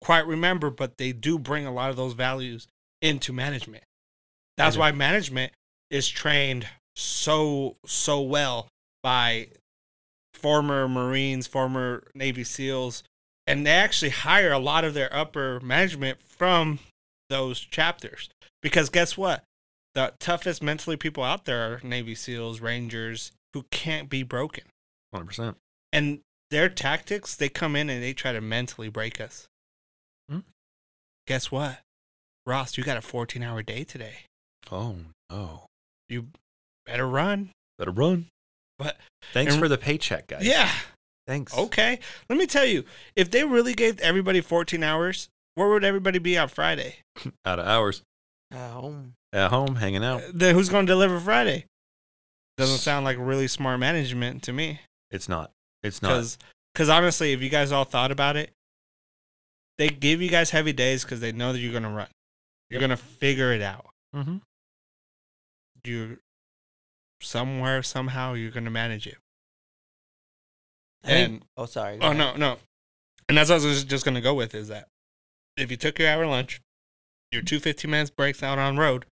[0.00, 2.66] quite remember, but they do bring a lot of those values
[3.00, 3.84] into management.
[4.56, 5.52] That's why management
[5.90, 8.68] is trained so so well
[9.04, 9.48] by
[10.32, 13.04] former Marines, former Navy SEALs,
[13.46, 16.80] and they actually hire a lot of their upper management from
[17.28, 18.30] those chapters.
[18.62, 19.44] Because guess what?
[19.94, 24.64] The toughest mentally people out there are Navy SEALs, Rangers, who can't be broken.
[25.14, 25.54] 100%.
[25.92, 29.46] And their tactics, they come in and they try to mentally break us.
[30.30, 30.40] Hmm.
[31.26, 31.80] Guess what?
[32.46, 34.24] Ross, you got a 14 hour day today.
[34.72, 34.96] Oh,
[35.30, 35.66] no.
[36.08, 36.28] You
[36.86, 37.50] better run.
[37.78, 38.26] Better run.
[38.78, 38.96] But
[39.32, 40.44] Thanks and- for the paycheck, guys.
[40.46, 40.70] yeah,
[41.26, 41.56] Thanks.
[41.56, 42.00] okay.
[42.28, 42.84] Let me tell you,
[43.16, 46.96] if they really gave everybody 14 hours, where would everybody be on Friday?
[47.44, 48.02] Out of hours,
[48.50, 49.14] At home.
[49.32, 50.22] at home, hanging out.
[50.32, 51.66] Then who's going to deliver Friday?
[52.56, 54.80] Doesn't sound like really smart management to me.
[55.10, 55.50] It's not.
[55.82, 56.08] It's not.
[56.10, 56.38] Because,
[56.72, 58.50] because honestly, if you guys all thought about it,
[59.78, 62.06] they give you guys heavy days because they know that you're gonna run.
[62.70, 63.86] You're gonna figure it out.
[64.14, 64.36] Mm-hmm.
[65.84, 66.18] You
[67.20, 69.18] somewhere somehow you're gonna manage it.
[71.02, 71.98] I think- And oh, sorry.
[72.00, 72.16] oh ahead.
[72.16, 72.58] no no,
[73.28, 74.88] and that's what I was just gonna go with is that
[75.56, 76.60] if you took your hour lunch,
[77.30, 79.06] your two 15 minutes breaks out on road,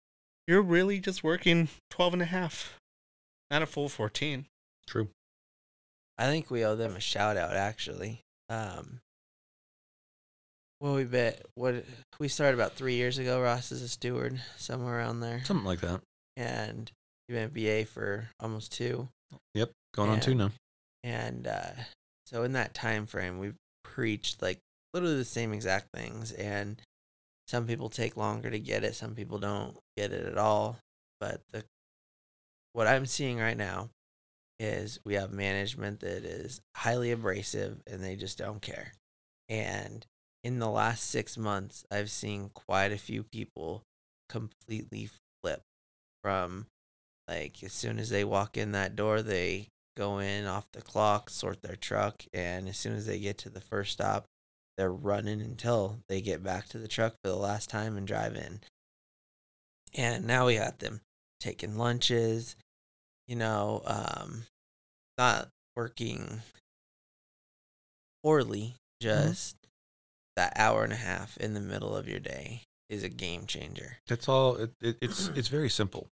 [0.47, 2.79] you're really just working 12 and a half,
[3.51, 4.47] not a full 14.
[4.87, 5.09] True.
[6.19, 8.23] I think we owe them a shout out actually.
[8.49, 9.01] Um
[10.81, 11.85] well we bet what
[12.19, 15.43] we started about three years ago, Ross is a steward, somewhere around there.
[15.45, 16.01] Something like that.
[16.37, 16.91] And
[17.31, 19.09] you've been BA for almost two.
[19.55, 19.71] Yep.
[19.95, 20.51] Going on two now.
[21.05, 21.71] And uh
[22.27, 24.59] so in that time frame we've preached like
[24.93, 26.81] literally the same exact things and
[27.49, 30.79] some people take longer to get it, some people don't get it at all.
[31.21, 31.65] But the
[32.73, 33.91] what I'm seeing right now
[34.61, 38.93] is we have management that is highly abrasive and they just don't care.
[39.49, 40.07] And
[40.45, 43.83] in the last six months, I've seen quite a few people
[44.29, 45.09] completely
[45.43, 45.63] flip
[46.23, 46.67] from
[47.31, 51.31] like as soon as they walk in that door, they go in off the clock,
[51.31, 54.27] sort their truck, and as soon as they get to the first stop,
[54.77, 58.35] they're running until they get back to the truck for the last time and drive
[58.35, 58.61] in.
[59.95, 61.01] And now we got them
[61.39, 62.57] taking lunches,
[63.29, 64.45] you know, um,
[65.19, 66.43] not working
[68.25, 69.57] poorly, just
[70.37, 73.99] that hour and a half in the middle of your day is a game changer.
[74.09, 74.57] It's all.
[74.57, 76.09] It, it, it's it's very simple,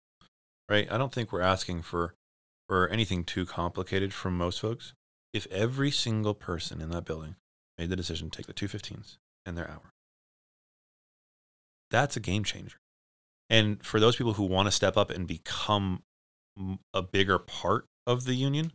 [0.68, 0.90] right?
[0.90, 2.14] I don't think we're asking for
[2.68, 4.92] for anything too complicated from most folks.
[5.32, 7.36] If every single person in that building
[7.78, 9.16] made the decision to take the two 15s
[9.46, 9.92] in their hour,
[11.90, 12.76] that's a game changer.
[13.50, 16.02] And for those people who want to step up and become
[16.92, 18.72] a bigger part of the union,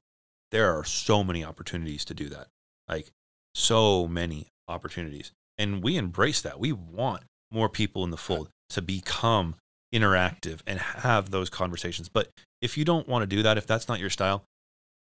[0.52, 2.48] there are so many opportunities to do that.
[2.88, 3.12] Like
[3.54, 5.32] so many opportunities.
[5.58, 6.60] And we embrace that.
[6.60, 9.56] We want more people in the fold to become
[9.94, 12.10] interactive and have those conversations.
[12.10, 12.30] But
[12.62, 14.44] if you don't want to do that, if that's not your style,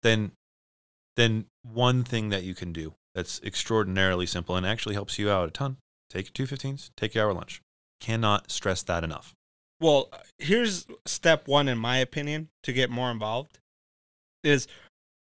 [0.03, 0.31] then
[1.15, 5.49] then one thing that you can do that's extraordinarily simple and actually helps you out
[5.49, 5.75] a ton,
[6.09, 7.61] take two 15s, take your hour lunch.
[7.99, 9.33] Cannot stress that enough.
[9.81, 13.59] Well, here's step one, in my opinion, to get more involved
[14.43, 14.67] is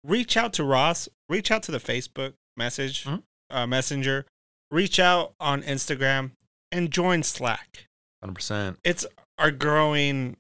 [0.04, 3.24] reach out to Ross, reach out to the Facebook message, Mhm.
[3.50, 4.26] uh, messenger,
[4.70, 6.32] reach out on Instagram,
[6.72, 7.86] and join Slack.
[8.22, 8.80] 100%.
[8.84, 9.06] It's
[9.38, 10.38] our growing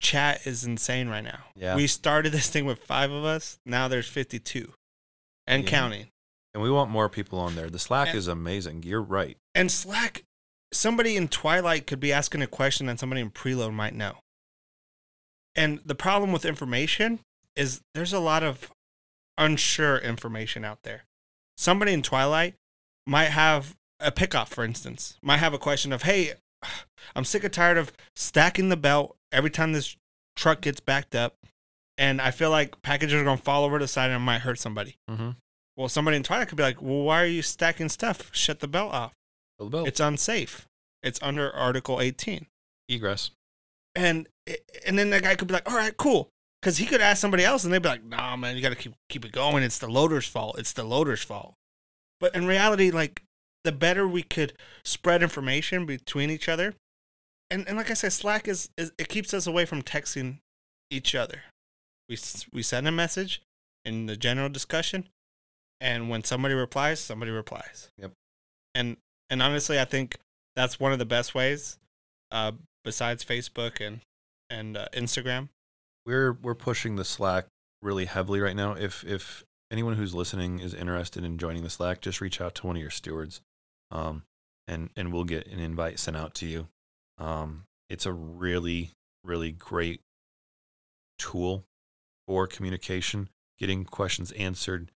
[0.00, 1.44] chat is insane right now.
[1.54, 1.76] Yeah.
[1.76, 3.58] We started this thing with five of us.
[3.66, 4.72] Now there's 52
[5.46, 5.70] and Yeah.
[5.70, 6.08] counting.
[6.54, 7.70] And we want more people on there.
[7.70, 8.82] The Slack And- is amazing.
[8.82, 9.36] You're right.
[9.54, 10.24] And Slack,
[10.72, 14.18] somebody in Twilight could be asking a question that somebody in Preload might know.
[15.54, 17.20] And the problem with information
[17.56, 18.70] is there's a lot of
[19.36, 21.04] unsure information out there.
[21.56, 22.54] Somebody in Twilight
[23.06, 26.34] might have a pickup, for instance, might have a question of, hey,
[27.16, 29.96] I'm sick and tired of stacking the belt every time this
[30.36, 31.36] truck gets backed up.
[31.98, 34.40] And I feel like packages are going to fall over the side and it might
[34.40, 34.96] hurt somebody.
[35.10, 35.30] Mm-hmm.
[35.76, 38.30] Well, somebody in Twilight could be like, well, why are you stacking stuff?
[38.32, 39.12] Shut the belt off.
[39.86, 40.66] It's unsafe.
[41.02, 42.46] It's under Article 18.
[42.88, 43.30] egress.
[43.94, 44.28] And
[44.86, 46.30] and then that guy could be like, all right, cool.
[46.60, 48.74] Because he could ask somebody else and they'd be like, nah, man, you got to
[48.76, 49.62] keep, keep it going.
[49.62, 50.58] It's the loader's fault.
[50.58, 51.54] It's the loader's fault.
[52.18, 53.22] But in reality, like,
[53.64, 54.54] the better we could
[54.84, 56.74] spread information between each other.
[57.50, 60.38] And, and like I said, Slack is, is it keeps us away from texting
[60.90, 61.42] each other.
[62.08, 62.18] We,
[62.52, 63.42] we send a message
[63.84, 65.08] in the general discussion.
[65.80, 67.90] And when somebody replies, somebody replies.
[67.98, 68.12] Yep.
[68.74, 68.96] And
[69.30, 70.16] and honestly, I think
[70.54, 71.78] that's one of the best ways,
[72.30, 72.52] uh,
[72.84, 74.00] besides Facebook and
[74.50, 75.48] and uh, Instagram.
[76.04, 77.46] we're we're pushing the Slack
[77.82, 78.72] really heavily right now.
[78.72, 82.66] If if anyone who's listening is interested in joining the Slack, just reach out to
[82.66, 83.40] one of your stewards,
[83.90, 84.22] um,
[84.68, 86.68] and and we'll get an invite sent out to you.
[87.18, 88.90] Um, it's a really
[89.24, 90.00] really great
[91.18, 91.64] tool
[92.26, 93.28] for communication,
[93.58, 94.90] getting questions answered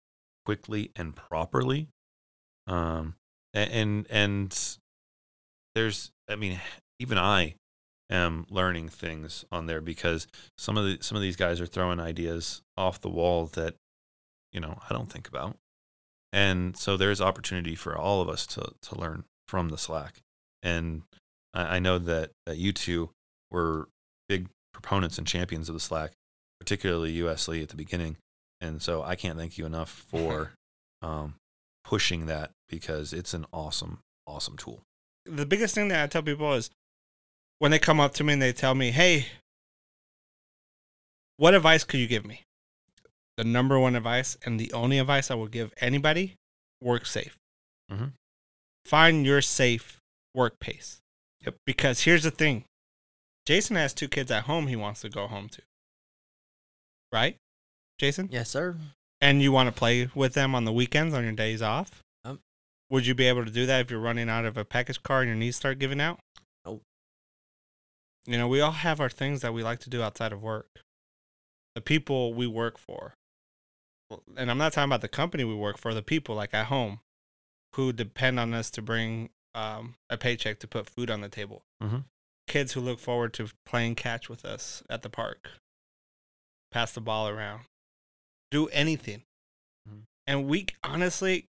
[0.44, 1.88] quickly and properly.
[2.66, 3.16] Um,
[3.54, 4.76] a- and and
[5.74, 6.60] there's, I mean,
[6.98, 7.54] even I
[8.10, 10.26] am learning things on there because
[10.58, 13.74] some of the some of these guys are throwing ideas off the wall that
[14.52, 15.56] you know I don't think about,
[16.32, 20.22] and so there's opportunity for all of us to to learn from the Slack.
[20.62, 21.02] And
[21.52, 23.10] I, I know that that you two
[23.50, 23.88] were
[24.28, 26.12] big proponents and champions of the Slack,
[26.58, 28.16] particularly Esley at the beginning,
[28.60, 30.52] and so I can't thank you enough for
[31.02, 31.34] um,
[31.84, 34.82] pushing that because it's an awesome awesome tool.
[35.26, 36.70] the biggest thing that I tell people is
[37.58, 39.26] when they come up to me and they tell me, "Hey,
[41.36, 42.42] what advice could you give me?"
[43.42, 46.36] The number one advice and the only advice I will give anybody:
[46.80, 47.36] work safe.
[47.90, 48.12] Mhm.
[48.86, 49.98] Find your safe
[50.32, 51.00] work pace.
[51.40, 51.56] Yep.
[51.66, 52.66] Because here's the thing:
[53.44, 54.68] Jason has two kids at home.
[54.68, 55.62] He wants to go home to.
[57.10, 57.36] Right,
[57.98, 58.28] Jason?
[58.30, 58.76] Yes, sir.
[59.20, 62.04] And you want to play with them on the weekends on your days off?
[62.24, 62.38] Um,
[62.90, 65.22] Would you be able to do that if you're running out of a package car
[65.22, 66.20] and your knees start giving out?
[66.64, 66.82] Nope.
[68.24, 70.68] You know, we all have our things that we like to do outside of work.
[71.74, 73.14] The people we work for.
[74.36, 77.00] And I'm not talking about the company we work for, the people like at home
[77.74, 81.62] who depend on us to bring um, a paycheck to put food on the table.
[81.82, 82.04] Mhm.
[82.46, 85.50] Kids who look forward to playing catch with us at the park,
[86.70, 87.66] pass the ball around,
[88.50, 89.24] do anything.
[89.88, 90.04] Mhm.
[90.26, 91.48] And we honestly,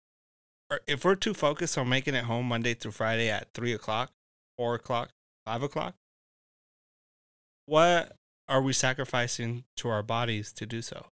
[0.86, 4.12] if we're too focused on making it home Monday through Friday at three o'clock,
[4.58, 5.12] four o'clock,
[5.46, 5.96] five o'clock,
[7.66, 8.16] what
[8.48, 11.12] are we sacrificing to our bodies to do so?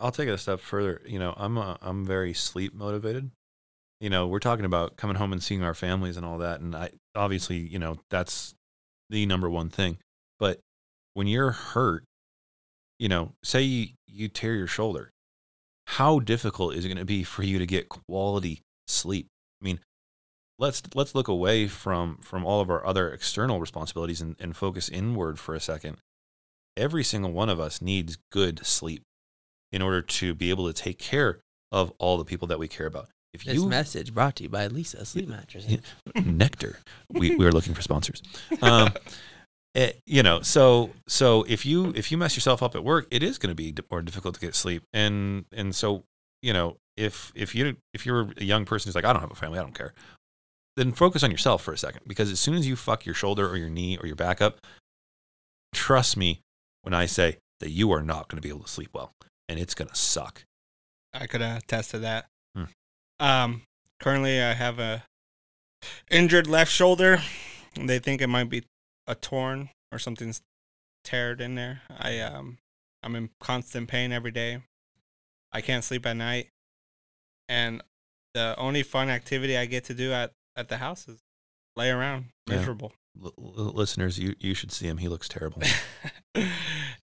[0.00, 1.02] I'll take it a step further.
[1.06, 3.30] You know, I'm uh, I'm very sleep motivated.
[4.00, 6.74] You know, we're talking about coming home and seeing our families and all that, and
[6.74, 8.54] I obviously, you know, that's
[9.10, 9.98] the number one thing.
[10.38, 10.60] But
[11.14, 12.04] when you're hurt,
[12.98, 15.10] you know, say you, you tear your shoulder,
[15.86, 19.28] how difficult is it going to be for you to get quality sleep?
[19.62, 19.80] I mean,
[20.58, 24.88] let's let's look away from from all of our other external responsibilities and, and focus
[24.88, 25.98] inward for a second.
[26.76, 29.02] Every single one of us needs good sleep
[29.74, 31.40] in order to be able to take care
[31.72, 33.08] of all the people that we care about.
[33.34, 35.66] If This you message brought to you by Leesa Sleep Mattress.
[36.14, 36.78] Nectar,
[37.10, 38.22] we we are looking for sponsors.
[38.62, 38.92] Um,
[39.74, 43.24] eh, you know, so so if you if you mess yourself up at work, it
[43.24, 46.04] is going to be more difficult to get sleep, and and so
[46.42, 49.32] you know if if you if you're a young person who's like I don't have
[49.32, 49.94] a family, I don't care,
[50.76, 53.48] then focus on yourself for a second because as soon as you fuck your shoulder
[53.48, 54.64] or your knee or your back up,
[55.74, 56.40] trust me
[56.82, 59.12] when I say that you are not going to be able to sleep well,
[59.48, 60.44] and it's going to suck.
[61.12, 62.26] I could attest to that.
[62.56, 62.64] Hmm.
[63.20, 63.62] Um,
[64.00, 65.04] currently, I have a
[66.10, 67.20] injured left shoulder.
[67.76, 68.64] They think it might be
[69.06, 70.40] a torn or something's
[71.04, 71.82] teared in there.
[71.90, 72.58] I um,
[73.02, 74.62] I'm in constant pain every day.
[75.52, 76.48] I can't sleep at night,
[77.48, 77.82] and
[78.34, 81.20] the only fun activity I get to do at at the house is
[81.76, 82.92] lay around, miserable.
[83.22, 84.98] L- l- listeners, you you should see him.
[84.98, 85.62] He looks terrible.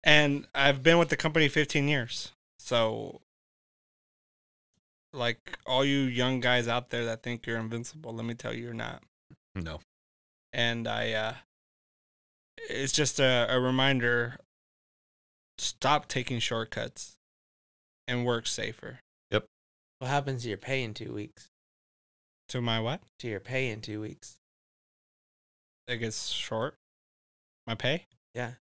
[0.04, 2.32] and I've been with the company 15 years.
[2.60, 3.22] So,
[5.14, 8.64] like all you young guys out there that think you're invincible, let me tell you,
[8.64, 9.04] you're not.
[9.56, 9.80] no.
[10.54, 11.34] And I, uh,
[12.70, 14.38] it's just a, a reminder
[15.58, 17.18] stop taking shortcuts
[18.08, 19.00] and work safer.
[19.32, 19.46] Yep.
[20.00, 21.50] What happens to your pay in two weeks?
[22.50, 23.02] To my what?
[23.20, 24.38] To your pay in two weeks?
[25.88, 26.76] It gets short.
[27.68, 28.06] My pay?
[28.34, 28.54] Yeah.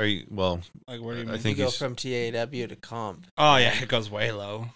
[0.00, 0.60] Are you well?
[0.88, 1.38] Like, what do you I mean?
[1.40, 3.26] think you go he's- from TAW to comp.
[3.38, 4.66] oh, yeah, it goes way low.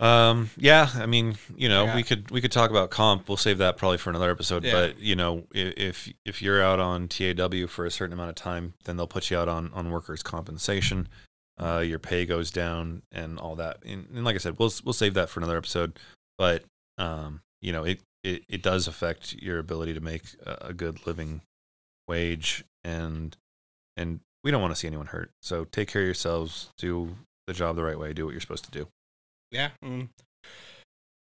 [0.00, 1.94] Um, yeah, I mean, you know, Yeah.
[1.96, 3.28] we could we could talk about comp.
[3.28, 4.64] We'll save that probably for another episode.
[4.64, 4.72] Yeah.
[4.72, 8.34] But you know, i- if if you're out on TAW for a certain amount of
[8.34, 11.08] time, then they'll put you out on on workers' compensation.
[11.60, 13.76] Uh, your pay goes down and all that.
[13.84, 15.98] And, and like I said, we'll we'll save that for another episode.
[16.36, 16.64] But
[16.98, 21.06] um, you know, it it it does affect your ability to make a, a good
[21.06, 21.42] living
[22.08, 23.36] wage, and
[24.02, 25.30] and we don't want to see anyone hurt.
[25.40, 26.70] So take care of yourselves.
[26.76, 28.12] Do the job the right way.
[28.12, 28.88] Do what you're supposed to do.
[29.50, 29.70] yeah.
[29.82, 30.08] mm.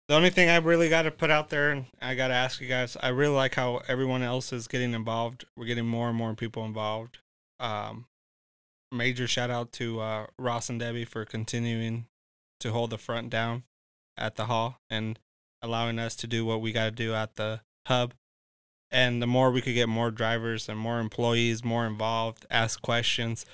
[0.09, 2.63] The only thing I really got to put out there, and I got to ask
[2.63, 5.45] you guys, I really like how everyone else is getting involved.
[5.55, 7.19] We're getting more and more people involved.
[7.61, 8.07] Um,
[8.91, 12.07] major shout out to uh, Ross and Debbie for continuing
[12.61, 13.65] to hold the front down
[14.17, 15.19] at the hall and
[15.61, 18.15] allowing us to do what we got to do at the hub.
[18.91, 23.45] And the more we could get more drivers and more employees more involved, ask questions.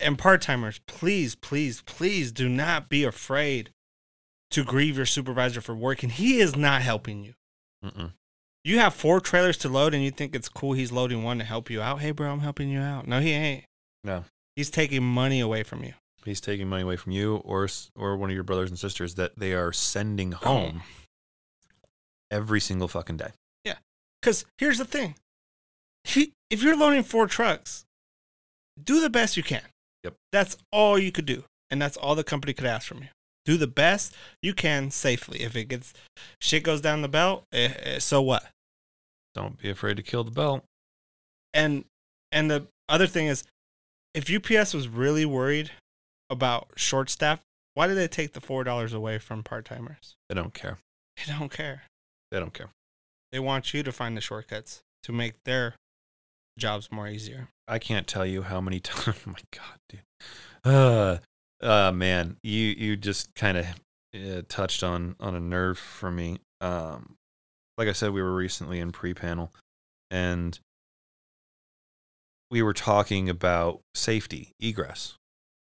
[0.00, 3.70] And part timers, please, please, please do not be afraid
[4.50, 6.08] to grieve your supervisor for working.
[6.10, 7.34] He is not helping you.
[7.84, 8.12] Mm-mm.
[8.64, 11.44] You have four trailers to load and you think it's cool he's loading one to
[11.44, 12.00] help you out.
[12.00, 13.06] Hey, bro, I'm helping you out.
[13.06, 13.64] No, he ain't.
[14.02, 14.24] No.
[14.56, 15.92] He's taking money away from you.
[16.24, 19.38] he's taking money away from you or or one of your brothers and sisters that
[19.38, 20.38] they are sending Oh.
[20.38, 20.82] home
[22.30, 23.30] every single fucking day.
[24.26, 25.14] Because here's the thing
[26.02, 27.84] he, if you're loading four trucks,
[28.82, 29.62] do the best you can.
[30.02, 30.14] Yep.
[30.32, 31.44] That's all you could do.
[31.70, 33.08] And that's all the company could ask from you.
[33.44, 35.42] Do the best you can safely.
[35.42, 35.94] If it gets
[36.40, 38.46] shit goes down the belt, eh, eh, so what?
[39.36, 40.64] Don't be afraid to kill the belt.
[41.54, 41.84] and
[42.32, 43.44] and the other thing is
[44.12, 45.70] if UPS was really worried
[46.30, 47.42] about short staff,
[47.74, 50.16] why did they take the four dollars away from part timers?
[50.28, 50.78] They don't care.
[51.16, 51.84] They don't care.
[52.32, 52.70] They don't care.
[53.32, 55.74] They want you to find the shortcuts to make their
[56.58, 57.48] jobs more easier.
[57.68, 59.18] I can't tell you how many times.
[59.26, 60.00] Oh my god, dude.
[60.64, 61.18] Uh,
[61.60, 63.66] uh man, you you just kind of
[64.14, 66.38] uh, touched on on a nerve for me.
[66.60, 67.16] Um,
[67.76, 69.52] like I said, we were recently in pre-panel,
[70.10, 70.58] and
[72.50, 75.14] we were talking about safety, egress,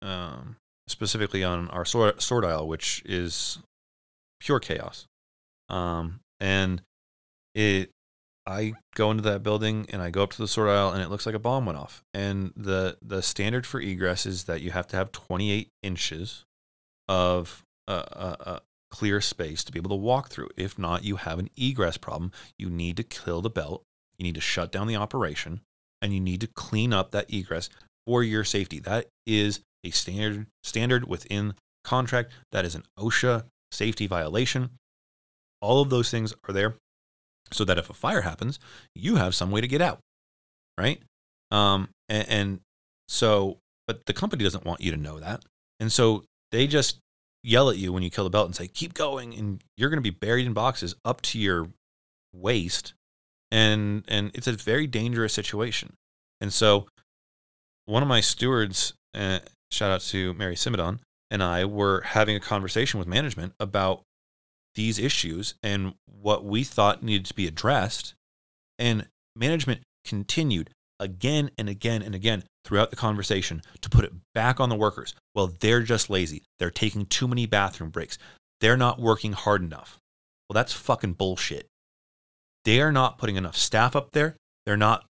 [0.02, 0.56] um,
[0.88, 3.58] specifically on our sort, sort aisle, which is
[4.40, 5.06] pure chaos.
[5.68, 6.82] Um, and
[7.54, 7.90] it
[8.46, 11.10] I go into that building and I go up to the sort aisle and it
[11.10, 12.02] looks like a bomb went off.
[12.12, 16.44] And the the standard for egress is that you have to have 28 inches
[17.08, 20.48] of a, a, a clear space to be able to walk through.
[20.56, 22.32] If not, you have an egress problem.
[22.58, 23.82] You need to kill the belt.
[24.18, 25.60] You need to shut down the operation,
[26.00, 27.68] and you need to clean up that egress
[28.06, 28.78] for your safety.
[28.80, 32.32] That is a standard standard within contract.
[32.50, 34.70] That is an OSHA safety violation.
[35.60, 36.74] All of those things are there
[37.52, 38.58] so that if a fire happens,
[38.94, 40.00] you have some way to get out,
[40.78, 41.00] right?
[41.50, 42.60] Um, and, and
[43.08, 45.44] so, but the company doesn't want you to know that,
[45.80, 46.98] and so they just
[47.42, 49.98] yell at you when you kill the belt and say, "Keep going," and you're going
[49.98, 51.68] to be buried in boxes up to your
[52.34, 52.94] waist,
[53.50, 55.94] and and it's a very dangerous situation.
[56.40, 56.86] And so,
[57.84, 59.40] one of my stewards, uh,
[59.70, 61.00] shout out to Mary Simadon,
[61.30, 64.02] and I were having a conversation with management about
[64.74, 68.14] these issues and what we thought needed to be addressed.
[68.78, 69.06] And
[69.36, 74.68] management continued again and again and again throughout the conversation to put it back on
[74.68, 75.14] the workers.
[75.34, 76.42] Well, they're just lazy.
[76.58, 78.18] They're taking too many bathroom breaks.
[78.60, 79.98] They're not working hard enough.
[80.48, 81.66] Well, that's fucking bullshit.
[82.64, 84.36] They are not putting enough staff up there.
[84.64, 85.04] They're not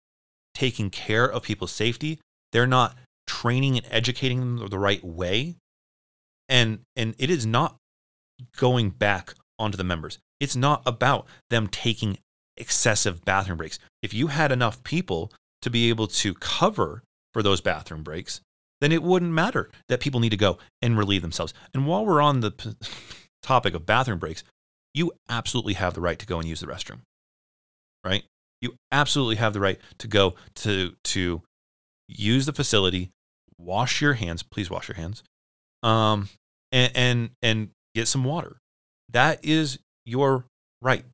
[0.55, 2.21] taking care of people's safety.
[2.53, 2.97] They're not
[3.27, 5.57] training and educating them the right way.
[6.49, 7.77] And and it is not
[8.57, 10.19] going back onto the members.
[10.41, 12.19] It's not about them taking
[12.57, 13.79] excessive bathroom breaks.
[14.03, 15.33] If you had enough people
[15.63, 17.03] to be able to cover
[17.33, 18.41] for those bathroom breaks,
[18.81, 21.53] then it wouldn't matter that people need to go and relieve themselves.
[21.75, 22.75] And while we're on the p-
[23.43, 24.43] topic of bathroom breaks,
[24.95, 27.01] you absolutely have the right to go and use the restroom.
[28.05, 28.25] Right?
[28.61, 31.43] You absolutely have the right to go to to
[32.09, 33.11] use the facility,
[33.59, 35.23] wash your hands, please wash your hands.
[35.83, 36.29] Um
[36.73, 38.57] and and, and get some water.
[39.13, 40.45] That is your
[40.81, 41.05] right.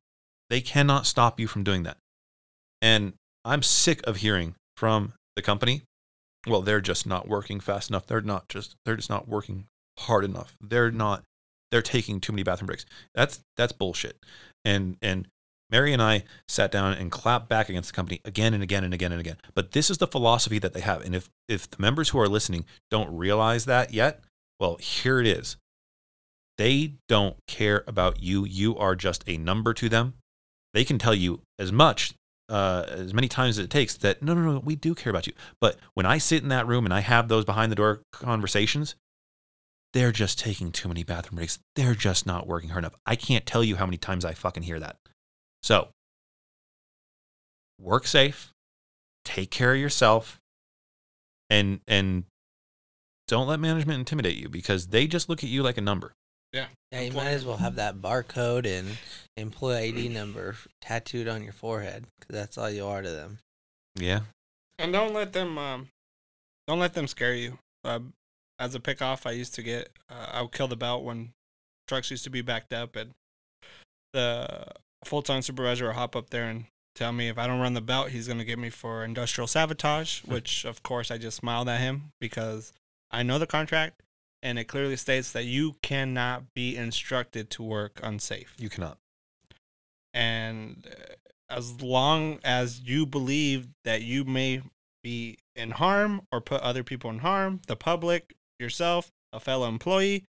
[0.49, 1.97] They cannot stop you from doing that.
[2.81, 5.83] And I'm sick of hearing from the company,
[6.45, 8.05] well, they're just not working fast enough.
[8.05, 9.65] They're not just they're just not working
[9.99, 10.55] hard enough.
[10.61, 11.23] They're not
[11.71, 12.85] they're taking too many bathroom breaks.
[13.13, 14.17] That's that's bullshit.
[14.63, 15.27] And and
[15.69, 18.93] Mary and I sat down and clapped back against the company again and again and
[18.93, 19.37] again and again.
[19.53, 21.01] But this is the philosophy that they have.
[21.01, 24.21] And if if the members who are listening don't realize that yet,
[24.59, 25.57] well, here it is.
[26.57, 28.45] They don't care about you.
[28.45, 30.15] You are just a number to them.
[30.73, 32.13] They can tell you as much,
[32.49, 35.27] uh, as many times as it takes that, no, no, no, we do care about
[35.27, 35.33] you.
[35.61, 38.95] But when I sit in that room and I have those behind the door conversations,
[39.93, 41.59] they're just taking too many bathroom breaks.
[41.75, 42.95] They're just not working hard enough.
[43.05, 44.97] I can't tell you how many times I fucking hear that.
[45.63, 45.89] So
[47.79, 48.51] work safe,
[49.25, 50.39] take care of yourself,
[51.49, 52.25] and and
[53.27, 56.13] don't let management intimidate you because they just look at you like a number.
[56.53, 58.97] Yeah, Yeah, you might as well have that barcode and
[59.35, 63.39] employee ID number tattooed on your forehead because that's all you are to them.
[63.95, 64.21] Yeah.
[64.79, 65.89] And don't let them um,
[66.67, 67.59] don't let them scare you.
[67.83, 67.99] Uh,
[68.59, 71.33] as a pickoff, I used to get uh, I would kill the belt when
[71.87, 73.11] trucks used to be backed up, and
[74.13, 74.67] the
[75.03, 77.81] full time supervisor would hop up there and tell me if I don't run the
[77.81, 80.21] belt, he's gonna get me for industrial sabotage.
[80.25, 82.71] which of course I just smiled at him because
[83.11, 84.01] I know the contract
[84.41, 88.53] and it clearly states that you cannot be instructed to work unsafe.
[88.57, 88.97] You cannot.
[90.13, 91.13] And uh,
[91.49, 94.61] as long as you believe that you may
[95.03, 100.25] be in harm or put other people in harm, the public, yourself, a fellow employee,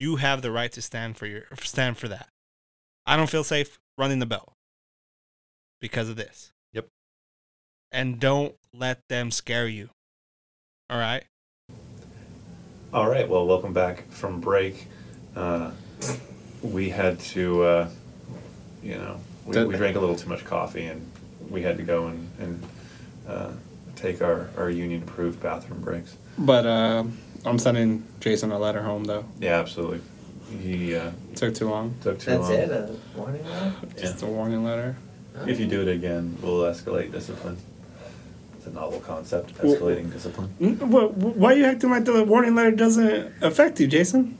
[0.00, 2.28] you have the right to stand for your stand for that.
[3.06, 4.52] I don't feel safe running the bell
[5.80, 6.52] because of this.
[6.72, 6.88] Yep.
[7.90, 9.90] And don't let them scare you.
[10.90, 11.24] All right?
[12.92, 13.28] All right.
[13.28, 14.86] Well, welcome back from break.
[15.36, 15.72] Uh,
[16.62, 17.88] we had to, uh,
[18.82, 21.10] you know, we, we drank a little too much coffee, and
[21.50, 22.62] we had to go and, and
[23.28, 23.50] uh,
[23.94, 26.16] take our, our union approved bathroom breaks.
[26.38, 27.04] But uh,
[27.44, 29.24] I'm sending Jason a letter home, though.
[29.38, 30.00] Yeah, absolutely.
[30.62, 31.94] He uh, Took too long.
[32.00, 32.52] took too That's long.
[32.52, 32.70] it.
[32.70, 33.74] A warning letter.
[33.98, 34.96] Just a warning letter.
[35.46, 37.58] If you do it again, we'll escalate discipline.
[38.68, 40.48] It's a novel concept, escalating discipline.
[40.58, 44.38] Why are you acting like the warning letter doesn't affect you, Jason?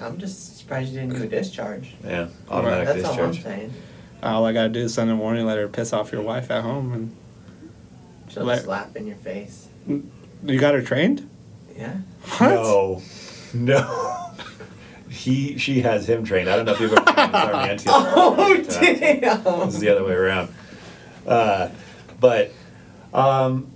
[0.00, 1.94] I'm just surprised you didn't do a discharge.
[2.04, 3.72] Yeah, automatic That's all I'm saying.
[4.20, 6.92] All I gotta do is send a warning letter, piss off your wife at home,
[6.92, 7.16] and
[8.28, 9.68] She'll Let- slap in your face.
[9.86, 11.28] you got her trained.
[11.76, 11.96] Yeah.
[12.38, 12.50] What?
[12.50, 13.02] No,
[13.54, 14.28] no.
[15.08, 16.48] He, she has him trained.
[16.48, 17.90] I don't know if you've ever trained Sarmiento.
[17.94, 19.44] Oh damn!
[19.66, 20.52] This is the other way around.
[21.26, 21.68] Uh,
[22.18, 22.52] but
[23.12, 23.70] um,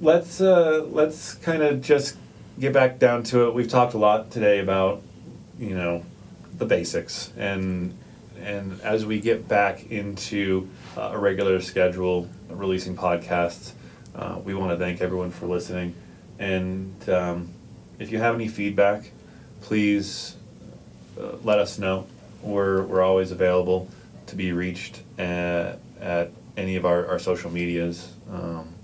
[0.00, 2.16] let's uh, let's kind of just
[2.58, 3.54] get back down to it.
[3.54, 5.02] We've talked a lot today about
[5.58, 6.04] you know
[6.56, 7.96] the basics, and
[8.40, 13.72] and as we get back into uh, a regular schedule, releasing podcasts,
[14.14, 15.94] uh, we want to thank everyone for listening.
[16.38, 17.50] And um,
[17.98, 19.10] if you have any feedback,
[19.60, 20.36] please
[21.20, 22.06] uh, let us know.
[22.42, 23.88] We're, we're always available
[24.28, 26.30] to be reached at, at
[26.60, 28.74] any of our, our social medias, um,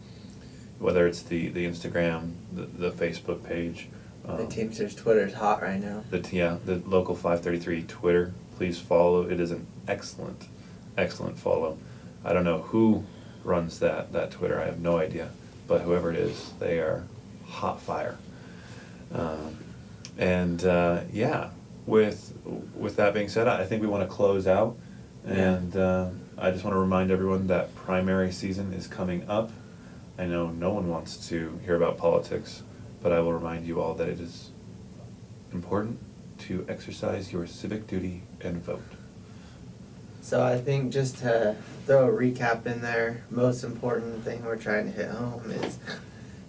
[0.79, 3.89] whether it's the, the Instagram, the, the Facebook page,
[4.27, 6.03] The Teamsters Twitter is hot right now.
[6.11, 8.33] the yeah the local 533 Twitter.
[8.57, 9.23] Please follow.
[9.29, 10.49] It is an excellent,
[10.97, 11.79] excellent follow.
[12.25, 13.05] I don't know who
[13.45, 14.61] runs that that Twitter.
[14.61, 15.31] I have no idea,
[15.69, 17.05] but whoever it is, they are
[17.47, 18.17] hot fire.
[19.15, 19.59] Um,
[20.19, 21.51] and uh, yeah,
[21.87, 22.33] with
[22.75, 24.77] with that being said, I think we want to close out,
[25.25, 26.09] and uh,
[26.39, 29.51] I just want to remind everyone that primary season is coming up.
[30.19, 32.63] I know no one wants to hear about politics,
[33.03, 34.51] but I will remind you all that it is
[35.51, 35.99] important
[36.41, 38.83] to exercise your civic duty and vote.
[40.21, 41.57] So I think just to
[41.87, 45.79] throw a recap in there, most important thing we're trying to hit home is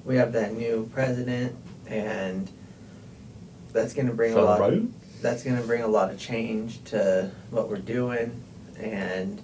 [0.04, 1.56] we have that new president
[1.88, 2.50] and
[3.72, 4.74] that's gonna bring a lot
[5.22, 8.44] that's gonna bring a lot of change to what we're doing
[8.78, 9.42] and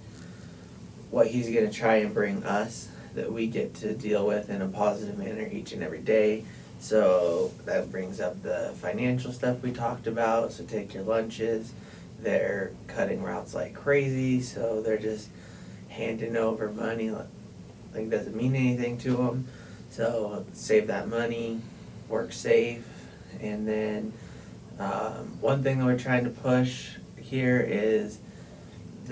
[1.13, 4.67] what he's gonna try and bring us that we get to deal with in a
[4.67, 6.43] positive manner each and every day.
[6.79, 10.53] So that brings up the financial stuff we talked about.
[10.53, 11.71] So take your lunches.
[12.19, 15.29] They're cutting routes like crazy, so they're just
[15.89, 17.27] handing over money like,
[17.93, 19.47] like doesn't mean anything to them.
[19.91, 21.61] So save that money,
[22.09, 22.87] work safe,
[23.39, 24.13] and then
[24.79, 28.17] um, one thing that we're trying to push here is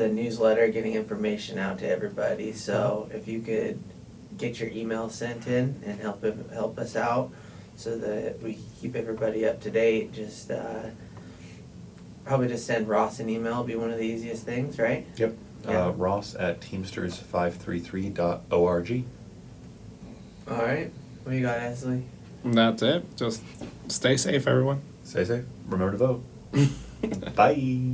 [0.01, 2.53] the newsletter, getting information out to everybody.
[2.53, 3.81] So if you could
[4.37, 7.31] get your email sent in and help ev- help us out,
[7.75, 10.13] so that we keep everybody up to date.
[10.13, 10.89] Just uh,
[12.25, 13.57] probably just send Ross an email.
[13.59, 15.05] Would be one of the easiest things, right?
[15.17, 15.35] Yep.
[15.67, 15.85] Yeah.
[15.85, 19.03] Uh, Ross at teamsters533.org.
[20.49, 20.91] All right.
[21.23, 22.03] What you got, Ashley?
[22.43, 23.15] That's it.
[23.15, 23.43] Just
[23.87, 24.81] stay safe, everyone.
[25.03, 25.45] Stay safe.
[25.67, 26.23] Remember to vote.
[27.35, 27.91] Bye.